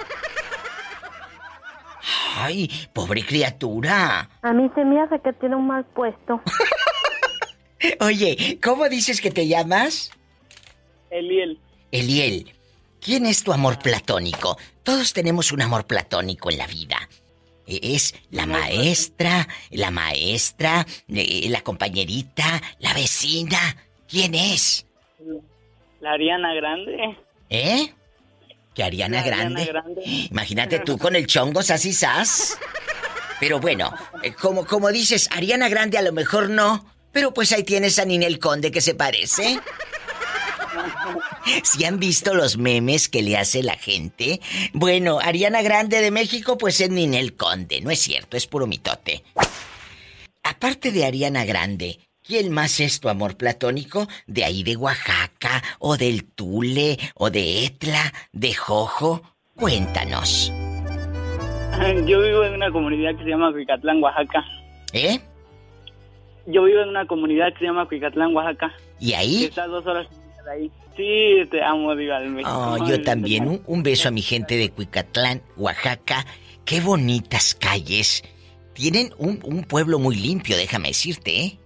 [2.35, 4.29] Ay, pobre criatura.
[4.41, 6.41] A mí se me hace que tiene un mal puesto.
[7.99, 10.11] Oye, ¿cómo dices que te llamas?
[11.09, 11.59] Eliel,
[11.91, 12.53] Eliel,
[13.01, 14.57] ¿quién es tu amor platónico?
[14.83, 16.97] Todos tenemos un amor platónico en la vida.
[17.67, 23.59] E- Es la maestra, la maestra, eh, la compañerita, la vecina.
[24.07, 24.85] ¿Quién es?
[26.01, 27.17] la Ariana Grande.
[27.49, 27.93] ¿Eh?
[28.73, 29.65] ¿Que Ariana La Ariana Grande?
[29.65, 30.01] Grande.
[30.31, 32.57] Imagínate tú con el chongo sas y sas.
[33.39, 36.85] Pero bueno, eh, como, como dices, Ariana Grande a lo mejor no.
[37.11, 39.59] Pero pues ahí tienes a Ninel Conde que se parece.
[41.63, 44.41] ¿Si han visto los memes que le hace la gente?
[44.73, 47.81] Bueno, Ariana Grande de México, pues es Ninel Conde.
[47.81, 49.23] No es cierto, es puro mitote.
[50.43, 54.07] Aparte de Ariana Grande, ¿quién más es tu amor platónico?
[54.27, 55.63] ¿De ahí de Oaxaca?
[55.79, 56.97] ¿O del Tule?
[57.15, 58.13] ¿O de Etla?
[58.31, 59.21] ¿De Jojo?
[59.55, 60.51] Cuéntanos.
[62.05, 64.45] Yo vivo en una comunidad que se llama Cuicatlán, Oaxaca.
[64.93, 65.19] ¿Eh?
[66.45, 68.71] Yo vivo en una comunidad que se llama Cuicatlán, Oaxaca.
[68.99, 69.45] ¿Y ahí?
[69.45, 70.07] Está a dos horas
[70.47, 70.71] ahí.
[70.95, 72.49] Sí, te amo, México.
[72.49, 73.47] Oh, yo también.
[73.47, 76.25] Un, un beso a mi gente de Cuicatlán, Oaxaca.
[76.65, 78.23] Qué bonitas calles.
[78.73, 81.57] Tienen un, un pueblo muy limpio, déjame decirte, ¿eh?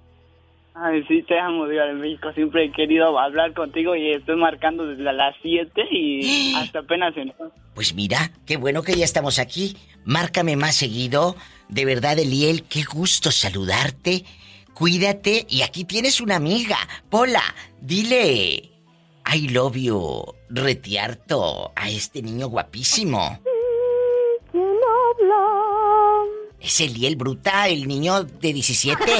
[0.78, 2.34] Ay, sí, te amo, Diva de México.
[2.34, 7.58] Siempre he querido hablar contigo y estoy marcando desde las 7 y hasta apenas entonces.
[7.74, 9.78] Pues mira, qué bueno que ya estamos aquí.
[10.04, 11.36] Márcame más seguido.
[11.70, 14.26] De verdad, Eliel, qué gusto saludarte.
[14.76, 16.78] Cuídate y aquí tienes una amiga.
[17.10, 17.42] Pola,
[17.80, 18.76] dile
[19.34, 23.40] I love you, retiarto a este niño guapísimo.
[24.52, 26.26] ¿Quién habla?
[26.60, 29.02] Es Eliel Bruta, el niño de 17.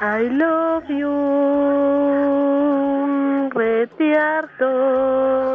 [0.00, 1.08] I love you,
[3.50, 4.66] retiarto.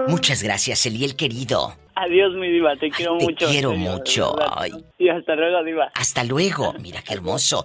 [0.08, 1.75] Muchas gracias, Eliel querido.
[2.03, 3.45] Adiós, mi Diva, te quiero te mucho.
[3.47, 4.71] quiero serio, de mucho, ay.
[4.97, 5.91] Y hasta luego, Diva.
[5.93, 6.73] Hasta luego.
[6.79, 7.63] Mira qué hermoso.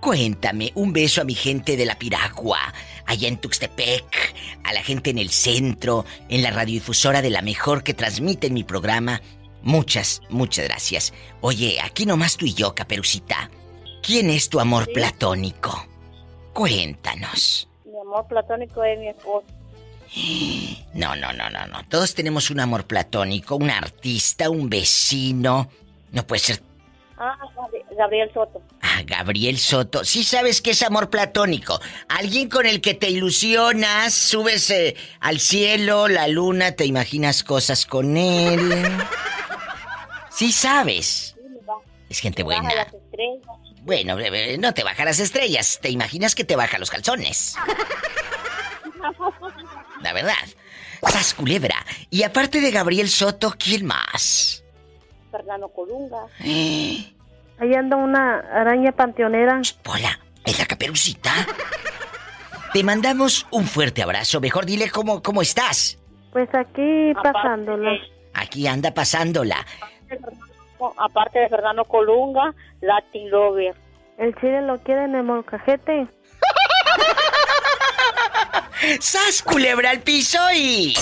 [0.00, 2.72] cuéntame un beso a mi gente de la Piragua,
[3.04, 7.82] allá en Tuxtepec, a la gente en el centro, en la radiodifusora de la mejor
[7.82, 9.20] que transmite mi programa.
[9.60, 11.12] Muchas, muchas gracias.
[11.42, 13.50] Oye, aquí nomás tú y yo, Caperucita.
[14.02, 15.86] ¿Quién es tu amor platónico?
[16.54, 17.68] Cuéntanos.
[17.84, 19.44] Mi amor platónico es mi esposo.
[20.94, 21.86] No, no, no, no, no.
[21.90, 25.68] Todos tenemos un amor platónico, un artista, un vecino.
[26.10, 26.62] No puede ser
[27.20, 28.62] Ah, Gabri- Gabriel Soto.
[28.80, 30.04] Ah, Gabriel Soto.
[30.04, 31.80] Sí sabes que es amor platónico.
[32.08, 37.86] Alguien con el que te ilusionas, subes eh, al cielo, la luna, te imaginas cosas
[37.86, 38.72] con él.
[40.30, 41.34] Sí sabes.
[41.36, 41.42] Sí,
[42.10, 42.72] Es gente buena.
[42.74, 43.46] las estrellas.
[43.82, 45.78] Bueno, eh, eh, no te baja las estrellas.
[45.82, 47.56] ¿Te imaginas que te baja los calzones?
[50.02, 50.34] La verdad.
[51.02, 51.84] Sas culebra.
[52.10, 54.62] Y aparte de Gabriel Soto, ¿quién más?
[55.30, 56.26] Fernando Colunga.
[56.44, 57.14] Eh,
[57.60, 59.60] Ahí anda una araña panteonera.
[59.86, 61.32] Hola, es la caperucita.
[62.72, 64.40] Te mandamos un fuerte abrazo.
[64.40, 65.98] Mejor dile cómo, cómo estás.
[66.32, 67.98] Pues aquí pasándola.
[68.34, 69.66] Aquí anda pasándola.
[70.98, 73.74] Aparte de Fernando Colunga, Latin Lover.
[74.18, 76.06] El chile lo quiere en el molcajete.
[79.00, 80.94] ¡Sas, culebra al piso y...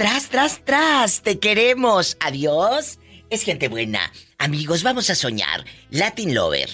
[0.00, 2.16] Tras, tras, tras, te queremos.
[2.20, 2.98] Adiós.
[3.28, 4.10] Es gente buena.
[4.38, 5.66] Amigos, vamos a soñar.
[5.90, 6.70] Latin Lover,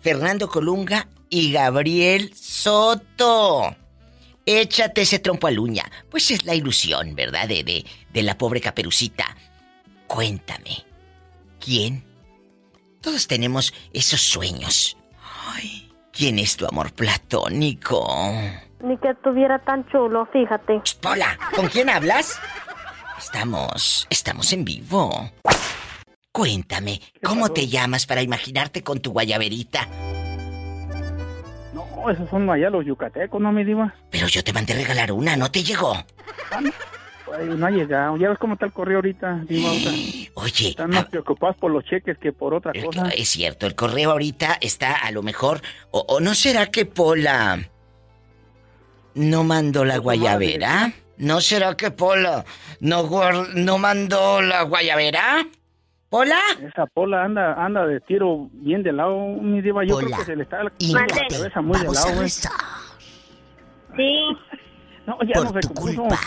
[0.00, 3.76] Fernando Colunga y Gabriel Soto.
[4.46, 5.84] Échate ese trompo a uña.
[6.10, 7.46] Pues es la ilusión, ¿verdad?
[7.48, 9.36] De, de, de la pobre caperucita.
[10.06, 10.86] Cuéntame.
[11.62, 12.02] ¿Quién?
[13.02, 14.96] Todos tenemos esos sueños.
[15.54, 18.08] Ay, ¿quién es tu amor platónico?
[18.82, 20.80] Ni que estuviera tan chulo, fíjate.
[21.04, 22.40] Hola, ¿con quién hablas?
[23.20, 25.30] Estamos, estamos en vivo.
[26.32, 29.86] Cuéntame, ¿cómo te llamas para imaginarte con tu guayaberita?
[31.74, 33.94] No, esos son allá los yucatecos, ¿no, mi diva?
[34.10, 35.94] Pero yo te mandé regalar una, ¿no te llegó?
[36.50, 38.16] Ay, no ha llegado.
[38.16, 39.70] Ya ves cómo está el correo ahorita, diva.
[40.34, 43.08] Oye, están más preocupados por los cheques que por otra el- cosa.
[43.10, 45.60] es cierto, el correo ahorita está a lo mejor...
[45.90, 47.68] ¿O, o no será que Pola
[49.14, 50.92] no mandó la guayabera?
[51.20, 52.44] ¿No será que Pola
[52.80, 55.46] no, guar- no mandó la guayabera?
[56.08, 56.38] ¿Pola?
[56.60, 59.84] Esa pola anda anda de tiro bien de lado, mi diva.
[59.84, 60.70] Yo Pola, creo que se le está la,
[61.30, 62.22] cabeza muy de vamos lado, a güey.
[62.24, 62.52] rezar
[63.96, 64.36] Sí,
[65.06, 66.18] No, ya por no se tu culpa.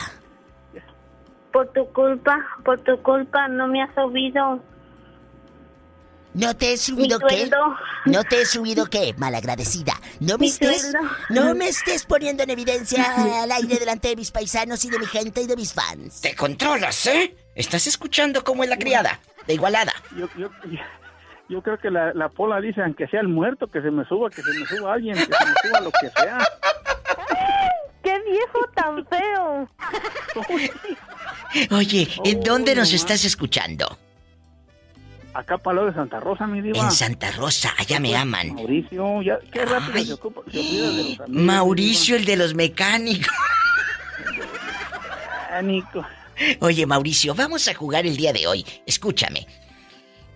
[1.51, 4.59] por tu culpa, por tu culpa no me has subido
[6.33, 7.37] ¿No te he mi subido qué?
[7.37, 7.57] sueldo.
[8.05, 9.13] ¿No te he subido qué?
[9.17, 9.93] Malagradecida.
[10.19, 10.81] No me Mi estés.
[10.91, 10.99] sueldo.
[11.29, 15.05] No me estés poniendo en evidencia al aire delante de mis paisanos y de mi
[15.05, 16.21] gente y de mis fans.
[16.21, 17.35] Te controlas, ¿eh?
[17.55, 19.19] ¿Estás escuchando cómo es la criada?
[19.47, 19.93] De igualada.
[20.17, 20.49] Yo, yo,
[21.49, 24.29] yo creo que la, la pola dice, aunque sea el muerto, que se me suba,
[24.29, 26.37] que se me suba alguien, que se me suba lo que sea.
[28.03, 29.69] ¡Qué viejo tan feo!
[31.71, 33.97] Oye, ¿en Oh, dónde nos no estás escuchando?
[35.33, 36.77] Acá para de Santa Rosa, mi diva.
[36.79, 38.53] En Santa Rosa, allá me aman.
[38.53, 40.05] Mauricio, ya, qué rápido Ay.
[40.05, 41.29] se ocupa, se de los amigos.
[41.29, 43.33] Mauricio, el de los mecánicos.
[44.27, 44.47] mi diva.
[45.51, 46.05] Ah, Nico.
[46.61, 48.65] Oye, Mauricio, vamos a jugar el día de hoy.
[48.85, 49.47] Escúchame.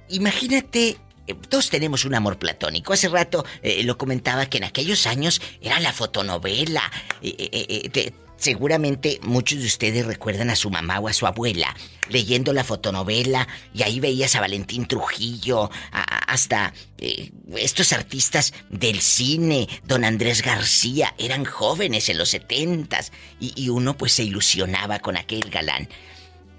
[0.09, 2.93] Imagínate, eh, todos tenemos un amor platónico.
[2.93, 6.83] Hace rato eh, lo comentaba que en aquellos años era la fotonovela.
[7.21, 11.27] Eh, eh, eh, te- seguramente muchos de ustedes recuerdan a su mamá o a su
[11.27, 11.75] abuela
[12.09, 19.67] leyendo la fotonovela y ahí veías a Valentín Trujillo, hasta eh, estos artistas del cine,
[19.83, 25.17] don Andrés García, eran jóvenes en los setentas y, y uno pues se ilusionaba con
[25.17, 25.89] aquel galán.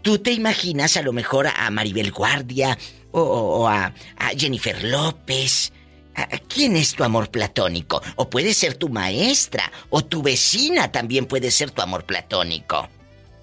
[0.02, 2.78] ¿Tú te imaginas a lo mejor a Maribel Guardia
[3.10, 5.72] o a, a Jennifer López?
[6.18, 8.02] ¿A- a ¿Quién es tu amor platónico?
[8.16, 12.88] O puede ser tu maestra o tu vecina también puede ser tu amor platónico.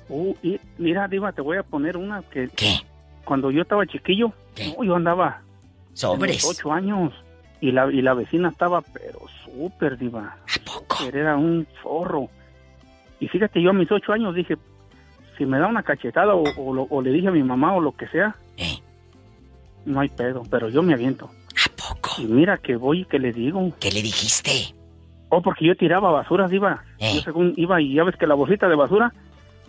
[0.10, 2.78] Uh, y mira, diva, te voy a poner una que ¿Qué?
[3.24, 4.76] cuando yo estaba chiquillo, ¿Qué?
[4.78, 5.42] no, yo andaba
[5.94, 6.44] Sobres.
[6.44, 7.12] los ocho años
[7.62, 10.38] y la, y la vecina estaba, pero súper diva.
[10.44, 11.04] ¿A poco?
[11.06, 12.30] Era un zorro.
[13.20, 14.58] Y fíjate, yo a mis ocho años dije,
[15.38, 18.08] si me da una cachetada o, o le dije a mi mamá o lo que
[18.10, 18.78] sea, ¿Eh?
[19.86, 21.32] no hay pedo, pero yo me aviento.
[22.18, 23.72] Y mira que voy y que le digo.
[23.80, 24.74] ¿Qué le dijiste?
[25.30, 26.84] Oh, porque yo tiraba basuras, iba.
[27.00, 27.14] Eh.
[27.16, 29.12] Yo según iba y ya ves que la bolsita de basura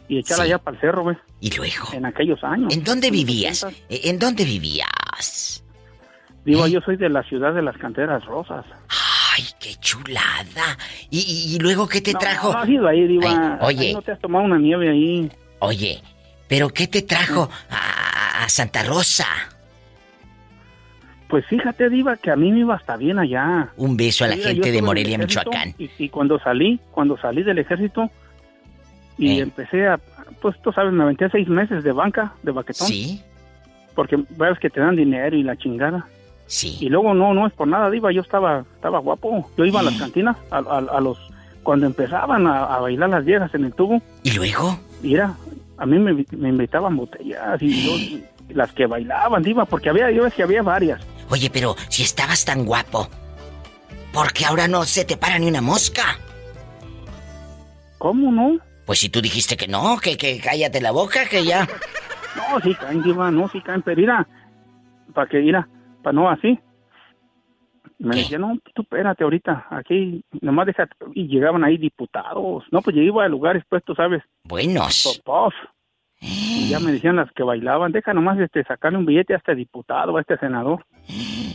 [0.09, 0.51] y echarla Sí.
[0.53, 1.19] allá para el cerro, ¿ves?
[1.41, 1.87] ¿Y luego?
[1.93, 2.73] En aquellos años.
[2.75, 3.65] ¿En dónde vivías?
[3.65, 3.85] 80.
[3.95, 5.65] ¿Eh, ¿En dónde vivías?
[6.45, 6.71] Digo, ¿Eh?
[6.71, 8.65] yo soy de la ciudad de las canteras rosas.
[9.37, 10.79] ¡Ay, qué chulada!
[11.11, 12.53] ¿Y, y- y luego qué te no, trajo?
[12.53, 13.59] No, has ido ahí, Diva.
[13.61, 13.93] Ay, oye.
[13.95, 15.31] ¿No te has tomado una nieve ahí?
[15.59, 16.01] Oye,
[16.49, 19.27] ¿pero qué te trajo a, a Santa Rosa?
[21.29, 23.71] Pues fíjate, Diva, que a mí me iba hasta bien allá.
[23.77, 25.75] Un beso a la Mira, gente de Morelia, ejército Michoacán.
[25.79, 28.09] Y, y cuando salí, cuando salí del ejército
[29.19, 29.43] y Eh.
[29.43, 29.99] empecé a,
[30.41, 33.23] pues tú sabes, me aventé seis meses de banca, de baquetón, ¿Sí?
[33.97, 36.07] porque ves que te dan dinero y la chingada.
[36.47, 36.89] Y Sí.
[36.89, 39.51] luego no, no es por nada, Diva, yo estaba, estaba guapo.
[39.59, 39.99] Yo iba a las Eh.
[39.99, 41.19] cantinas, a, a- a los,
[41.65, 44.79] cuando empezaban a, a bailar las viejas en el tubo, ¿Y luego?
[45.03, 45.35] y era,
[45.77, 48.21] a mí me, me invitaban botellas y yo,
[48.51, 51.01] las que bailaban, Diva, porque había, yo ves que había varias.
[51.31, 53.09] Oye, pero si estabas tan guapo,
[54.13, 56.19] ¿por qué ahora no se te para ni una mosca?
[57.99, 58.59] ¿Cómo no?
[58.85, 61.67] Pues si tú dijiste que no, que, que cállate la boca, que ya.
[62.37, 64.29] No, sí caen, diva, no, sí caen, pero mira,
[65.13, 65.69] para que mira,
[66.03, 66.59] para no así.
[67.99, 72.95] Me decía, no, tú espérate ahorita, aquí, nomás deja, y llegaban ahí diputados, no, pues
[72.95, 75.21] yo iba a lugares, pues, tú sabes, Buenos.
[75.25, 75.53] Popov.
[76.21, 79.55] Y ya me decían las que bailaban, deja nomás este, sacarle un billete a este
[79.55, 80.85] diputado, a este senador.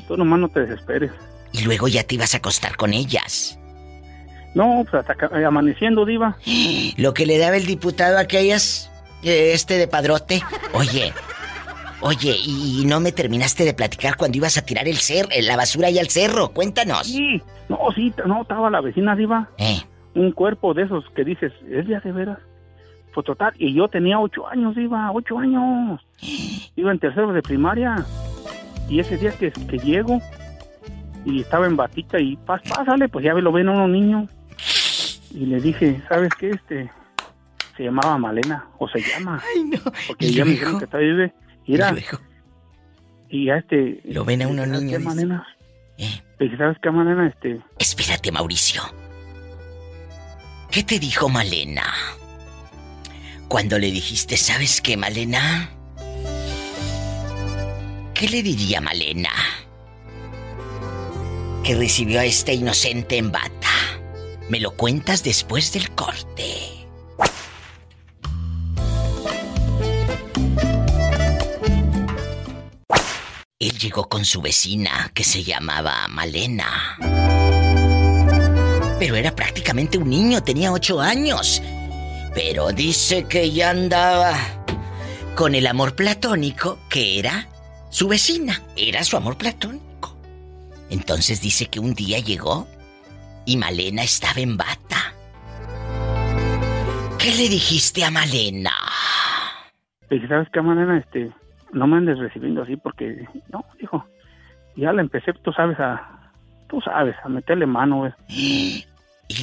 [0.07, 1.11] Tú nomás no te desesperes.
[1.51, 3.57] Y luego ya te ibas a acostar con ellas.
[4.53, 6.37] No, pues hasta eh, amaneciendo, diva.
[6.97, 8.91] Lo que le daba el diputado a aquellas,
[9.23, 10.41] eh, este de padrote.
[10.73, 11.13] Oye,
[12.01, 15.55] oye, y, y no me terminaste de platicar cuando ibas a tirar el cer la
[15.57, 16.49] basura ahí al cerro.
[16.49, 17.07] Cuéntanos.
[17.07, 19.49] Sí, no, sí, no, estaba la vecina, diva.
[19.57, 19.79] Eh,
[20.15, 22.39] Un cuerpo de esos que dices, ¿es ya de veras?
[23.13, 25.99] Pues total, y yo tenía ocho años, iba, ocho años.
[26.75, 28.05] Iba en tercero de primaria.
[28.89, 30.21] Y ese día que, que llego,
[31.25, 34.29] y estaba en batica, y pas, pásale, pues ya lo ven unos niños.
[35.33, 36.51] Y le dije, ¿sabes qué?
[36.51, 36.89] Este,
[37.77, 39.41] se llamaba Malena, o se llama.
[39.55, 39.79] Ay, no.
[40.07, 41.33] Porque ¿Y ya me dijeron que está vive.
[41.65, 41.95] Y luego,
[43.29, 44.01] y ya este...
[44.05, 45.05] Lo ven a unos ¿sabes niños, qué.
[45.05, 45.47] Malena?
[45.97, 47.27] eh, Le dije, ¿sabes qué, Malena?
[47.27, 48.81] Este, espérate, Mauricio.
[50.69, 51.83] ¿Qué te dijo Malena?
[53.51, 55.69] Cuando le dijiste, ¿sabes qué, Malena?
[58.13, 59.33] ¿Qué le diría Malena?
[61.61, 63.67] Que recibió a este inocente en bata.
[64.47, 66.87] Me lo cuentas después del corte.
[73.59, 76.95] Él llegó con su vecina, que se llamaba Malena.
[78.97, 81.61] Pero era prácticamente un niño, tenía ocho años.
[82.33, 84.33] Pero dice que ya andaba
[85.35, 87.47] con el amor platónico, que era
[87.89, 88.61] su vecina.
[88.77, 90.15] Era su amor platónico.
[90.89, 92.67] Entonces dice que un día llegó
[93.45, 95.13] y Malena estaba en bata.
[97.17, 98.71] ¿Qué le dijiste a Malena?
[100.09, 100.97] Le dije, ¿sabes qué, Malena?
[100.97, 101.31] Este,
[101.73, 104.05] no me andes recibiendo así porque, no, dijo,
[104.75, 106.31] ya le empecé, tú sabes, a,
[106.67, 108.13] tú sabes, a meterle mano.
[108.27, 108.85] ¿Y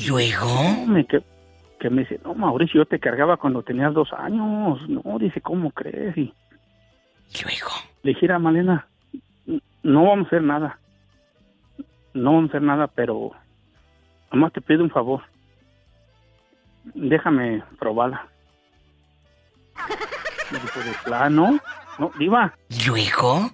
[0.06, 0.46] luego?
[0.46, 1.22] No, me, que,
[1.78, 4.88] que me dice, no, Mauricio, yo te cargaba cuando tenías dos años.
[4.88, 6.16] No, dice, ¿cómo crees?
[6.16, 6.32] Y
[7.34, 7.70] ¿Y luego?
[8.02, 8.86] le dije, "Mira, Malena,
[9.82, 10.78] no vamos a hacer nada.
[12.14, 13.30] No vamos a hacer nada, pero
[14.32, 15.22] nomás te pido un favor.
[16.94, 18.26] Déjame probarla.
[20.50, 21.58] Dijo, de plano,
[21.98, 23.50] no, diva, ¿Y luego?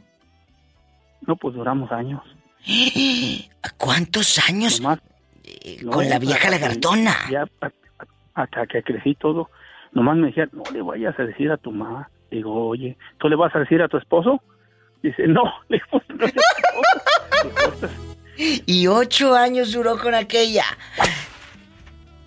[1.27, 2.23] no, pues duramos años.
[3.77, 5.01] ¿Cuántos años Nomás,
[5.43, 7.15] eh, no, con la vieja lagartona?
[7.31, 7.45] Ya
[8.35, 9.51] hasta que crecí todo,
[9.93, 12.11] nomás me decía, no le vayas a decir a tu mamá.
[12.31, 14.43] Digo, oye, ¿tú le vas a decir a tu esposo?
[15.03, 17.45] Dice, no, le digo, no es tu esposo.
[17.45, 20.65] Digo, "Esto es- Y ocho años duró con aquella.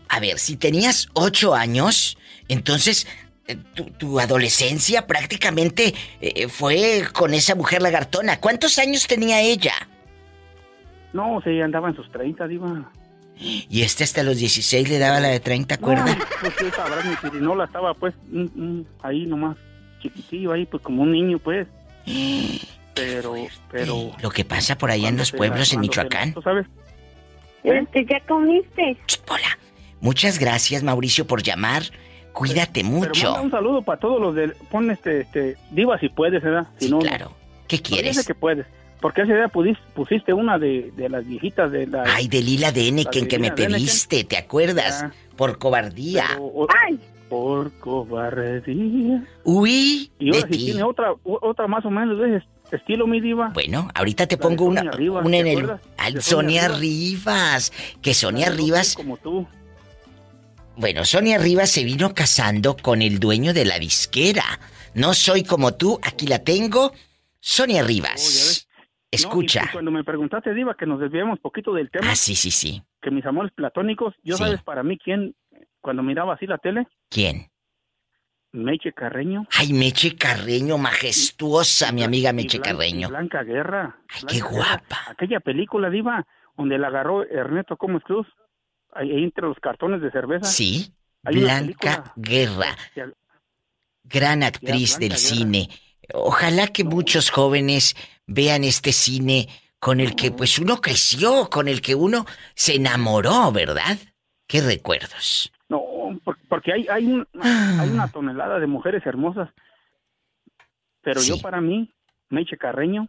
[0.10, 3.05] A ver, si tenías ocho años, entonces
[3.47, 8.39] eh, tu, tu adolescencia prácticamente eh, fue con esa mujer lagartona.
[8.39, 9.74] ¿Cuántos años tenía ella?
[11.12, 12.89] No, sí, andaba en sus 30, diva.
[13.40, 16.18] Y este hasta los 16 le daba la de 30 No, cuerda.
[16.42, 19.58] pues sí, sabrás, mi pirinola estaba, pues, mm, mm, ahí nomás,
[20.02, 21.68] chiquitillo, ahí, pues, como un niño, pues.
[22.94, 23.36] Pero,
[23.72, 24.12] pero...
[24.22, 26.34] Lo que pasa por allá en los pueblos en Michoacán.
[26.34, 26.66] ¿Tú sabes?
[27.64, 28.98] Este, ¿Ya comiste?
[29.06, 29.58] Ch, Pola.
[30.02, 31.84] Muchas gracias, Mauricio, por llamar.
[32.34, 33.42] Cuídate Pero mucho.
[33.42, 34.54] un saludo para todos los del...
[34.72, 35.58] Pon este, este...
[35.72, 36.68] Diva si puedes, ¿verdad?
[36.78, 37.04] Si Sí, no, no.
[37.04, 37.34] claro.
[37.68, 38.26] ¿Qué sé quieres?
[38.26, 38.66] que puedes.
[39.02, 42.04] Porque ese día pudiste, pusiste una de, de las viejitas de la...
[42.08, 42.88] Ay, de Lila de
[43.28, 45.06] que me de pediste, ¿te acuerdas?
[45.36, 46.26] Por cobardía.
[46.30, 47.00] pero- o- ¡Ay!
[47.30, 49.24] Por cobardía.
[49.43, 50.66] Huí Y de ahora si ti.
[50.66, 52.45] tiene otra, otra más o menos de ese
[52.76, 53.50] estilo, mi diva.
[53.54, 55.68] Bueno, ahorita te La de pongo una, Sonia Rivas, una en ¿te el...
[56.16, 57.72] De Sonia Sonia Rivas.
[58.02, 58.95] Que Sonia No soy Rivas...
[58.95, 59.45] Como tú.
[60.76, 64.60] Bueno, Sonia Rivas se vino casando con el dueño de la disquera.
[64.93, 66.93] No soy como tú, aquí la tengo.
[67.39, 68.14] Sonia Oh, ya Rivas.
[68.16, 68.57] ves.
[69.12, 69.62] No, Escucha.
[69.64, 72.51] y- y cuando me preguntaste, Diva, que nos desviamos poquito del tema, Ah, sí, sí,
[72.51, 72.84] sí.
[73.01, 74.43] que mis amores platónicos, yo Sí.
[74.43, 75.34] sabes para mí quién,
[75.82, 77.49] cuando miraba así la tele, ¿Quién?
[78.51, 79.45] Meche Carreño.
[79.58, 83.08] Ay, Meche Carreño, majestuosa, mi amiga y Meche Blan- Carreño.
[83.08, 83.97] y Blanca Guerra.
[84.10, 84.49] Ay, Blanca qué Guerra.
[84.51, 84.97] guapa.
[85.08, 86.26] Aquella película, Diva,
[86.58, 88.28] donde la agarró Ernesto Gómez Cruz,
[88.93, 90.45] ahí, entre los cartones de cerveza.
[90.45, 90.93] Sí,
[91.24, 92.14] Hay Blanca.
[92.16, 92.76] Guerra,
[94.03, 95.18] gran actriz Blanca del Guerra.
[95.20, 95.70] cine.
[96.14, 97.95] Ojalá que muchos jóvenes
[98.28, 99.47] vean este cine
[99.80, 102.25] con el que pues uno creció, con el que uno
[102.55, 103.97] se enamoró, ¿verdad?
[104.47, 105.51] Qué recuerdos.
[105.69, 105.82] No,
[106.23, 109.49] por- porque hay, hay, un- hay una tonelada de mujeres hermosas.
[111.01, 111.91] Pero yo para mí,
[112.30, 113.07] Meche Carreño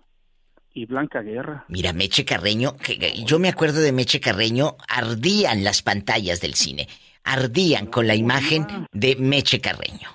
[0.73, 1.65] y Blanca Guerra.
[1.69, 6.55] Mira, Meche Carreño, que, que yo me acuerdo de Meche Carreño, ardían las pantallas del
[6.55, 6.87] cine.
[7.25, 10.09] Ardían con la imagen de Meche Carreño.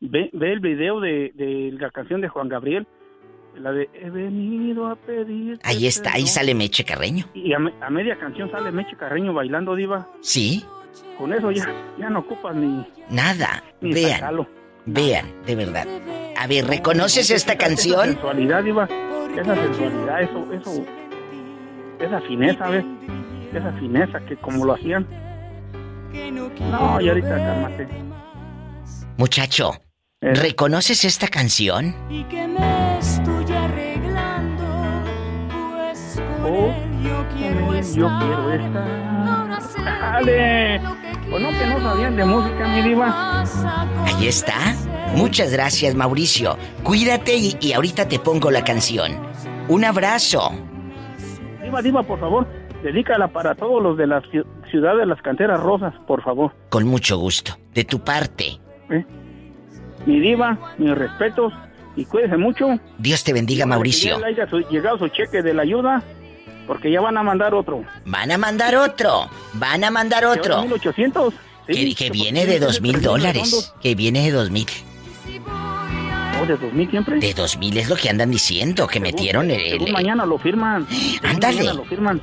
[0.00, 2.86] ve, ve el video de, de la canción de Juan Gabriel,
[3.60, 5.58] la de He venido a pedir.
[5.62, 7.26] Ahí está, ahí sale Meche Carreño.
[7.34, 10.08] Y a, me- a media canción sale Meche Carreño bailando, Diva.
[10.22, 10.64] ¿Sí?
[11.18, 11.66] Con eso ya,
[11.98, 13.62] ya no ocupas ni, Nada.
[13.80, 14.46] ni Vean,
[14.86, 15.86] vean, de verdad.
[16.36, 18.04] A ver, ¿reconoces esta Esa canción?
[18.06, 18.88] sensualidad, Diva.
[19.38, 20.84] Esa sensualidad, eso, eso.
[22.00, 22.84] Esa fineza, ¿ves?
[23.52, 25.06] Esa fineza que como lo hacían.
[26.70, 27.88] No, y ahorita cálmate.
[29.18, 29.72] Muchacho,
[30.22, 30.34] Eh.
[30.34, 31.94] ¿reconoces esta canción?
[32.10, 34.64] y que me estoy arreglando,
[35.48, 38.18] pues con Oh, él yo quiero Yo estar.
[38.18, 40.12] quiero estar.
[40.12, 40.80] ¡Dale!
[41.30, 43.42] Pues no que no sabían de música, mi diva.
[44.04, 44.74] Ahí está.
[45.14, 46.58] Muchas gracias, Mauricio.
[46.82, 49.12] Cuídate y, y ahorita te pongo la canción.
[49.68, 50.50] Un abrazo.
[51.62, 52.46] Diva, diva, por favor,
[52.82, 56.52] dedícala para todos los de la ci- ciudad de las canteras rosas, por favor.
[56.68, 57.56] Con mucho gusto.
[57.72, 58.60] De tu parte.
[58.90, 59.06] ¿eh?
[60.06, 61.52] Mi diva, mis respetos
[61.96, 62.78] y cuídese mucho.
[62.98, 64.18] Dios te bendiga, Mauricio.
[64.18, 66.02] Que haya llegado su cheque de la ayuda,
[66.66, 67.84] porque ya van a mandar otro.
[68.06, 69.28] Van a mandar otro.
[69.54, 70.62] Van a mandar otro.
[70.62, 71.34] 1800.
[71.66, 73.72] Que, que viene de dos mil dólares.
[73.80, 74.66] Que viene de dos mil.
[76.42, 77.18] ¿O de 2000 siempre?
[77.20, 78.86] De dos mil es lo que andan diciendo.
[78.86, 79.60] Que metieron el.
[79.72, 80.86] Según el- mañana lo firman.
[80.88, 81.56] Según Ándale.
[81.58, 82.20] mañana lo firman.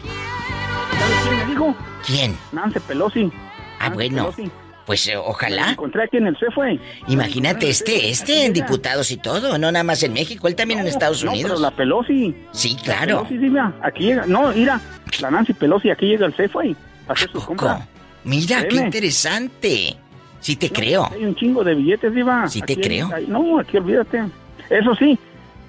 [0.99, 1.75] ¿Sabes quién me dijo?
[2.05, 2.37] ¿Quién?
[2.51, 3.31] Nancy Pelosi.
[3.79, 4.31] Ah, Nancy bueno.
[4.31, 4.51] Pelosi.
[4.87, 5.71] Pues eh, la ojalá.
[5.71, 6.79] encontré aquí en el CFE.
[7.09, 10.87] Imagínate, este, este en diputados y todo, no nada más en México, él también en
[10.87, 11.51] Estados No, Unidos.
[11.51, 12.33] pero la Pelosi.
[12.53, 13.17] Sí, La claro.
[13.27, 14.25] Pelosi, sí, mira, aquí llega.
[14.25, 14.79] No, mira,
[15.21, 16.75] la Nancy Pelosi aquí llega al CFE
[17.07, 17.85] a hacer sus compras.
[18.23, 19.97] Mira, qué interesante.
[20.39, 21.09] Sí te creo.
[21.11, 22.47] Hay un chingo de billetes, Diva.
[22.47, 23.09] Sí te creo.
[23.13, 24.23] hay- no, aquí olvídate.
[24.69, 25.17] Eso sí,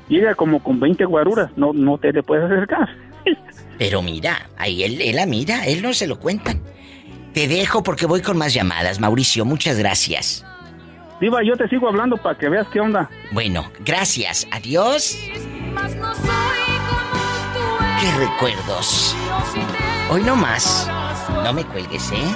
[0.08, 1.50] llega como con 20 guaruras.
[1.56, 2.88] No, no te le puedes acercar.
[3.78, 6.60] Pero mira, ahí él, él la mira, él no se lo cuentan.
[7.38, 10.44] Te dejo porque voy con más llamadas, Mauricio, muchas gracias.
[11.20, 13.08] Diva, yo te sigo hablando para que veas qué onda.
[13.30, 15.16] Bueno, gracias, adiós.
[18.00, 19.14] Qué recuerdos.
[20.10, 20.90] Hoy no más.
[21.44, 22.34] No me cuelgues, ¿eh?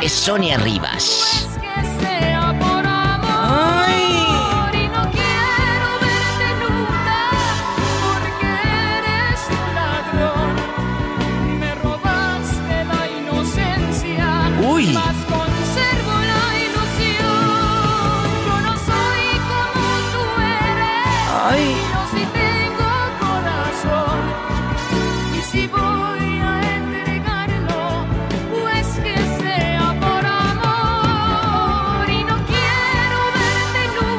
[0.00, 1.47] Es Sonia Rivas.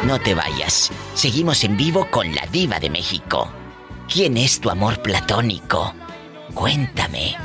[0.10, 0.92] No te vayas.
[1.14, 3.48] Seguimos en vivo con la diva de México.
[4.12, 5.94] ¿Quién es tu amor platónico?
[6.56, 7.36] Cuéntame.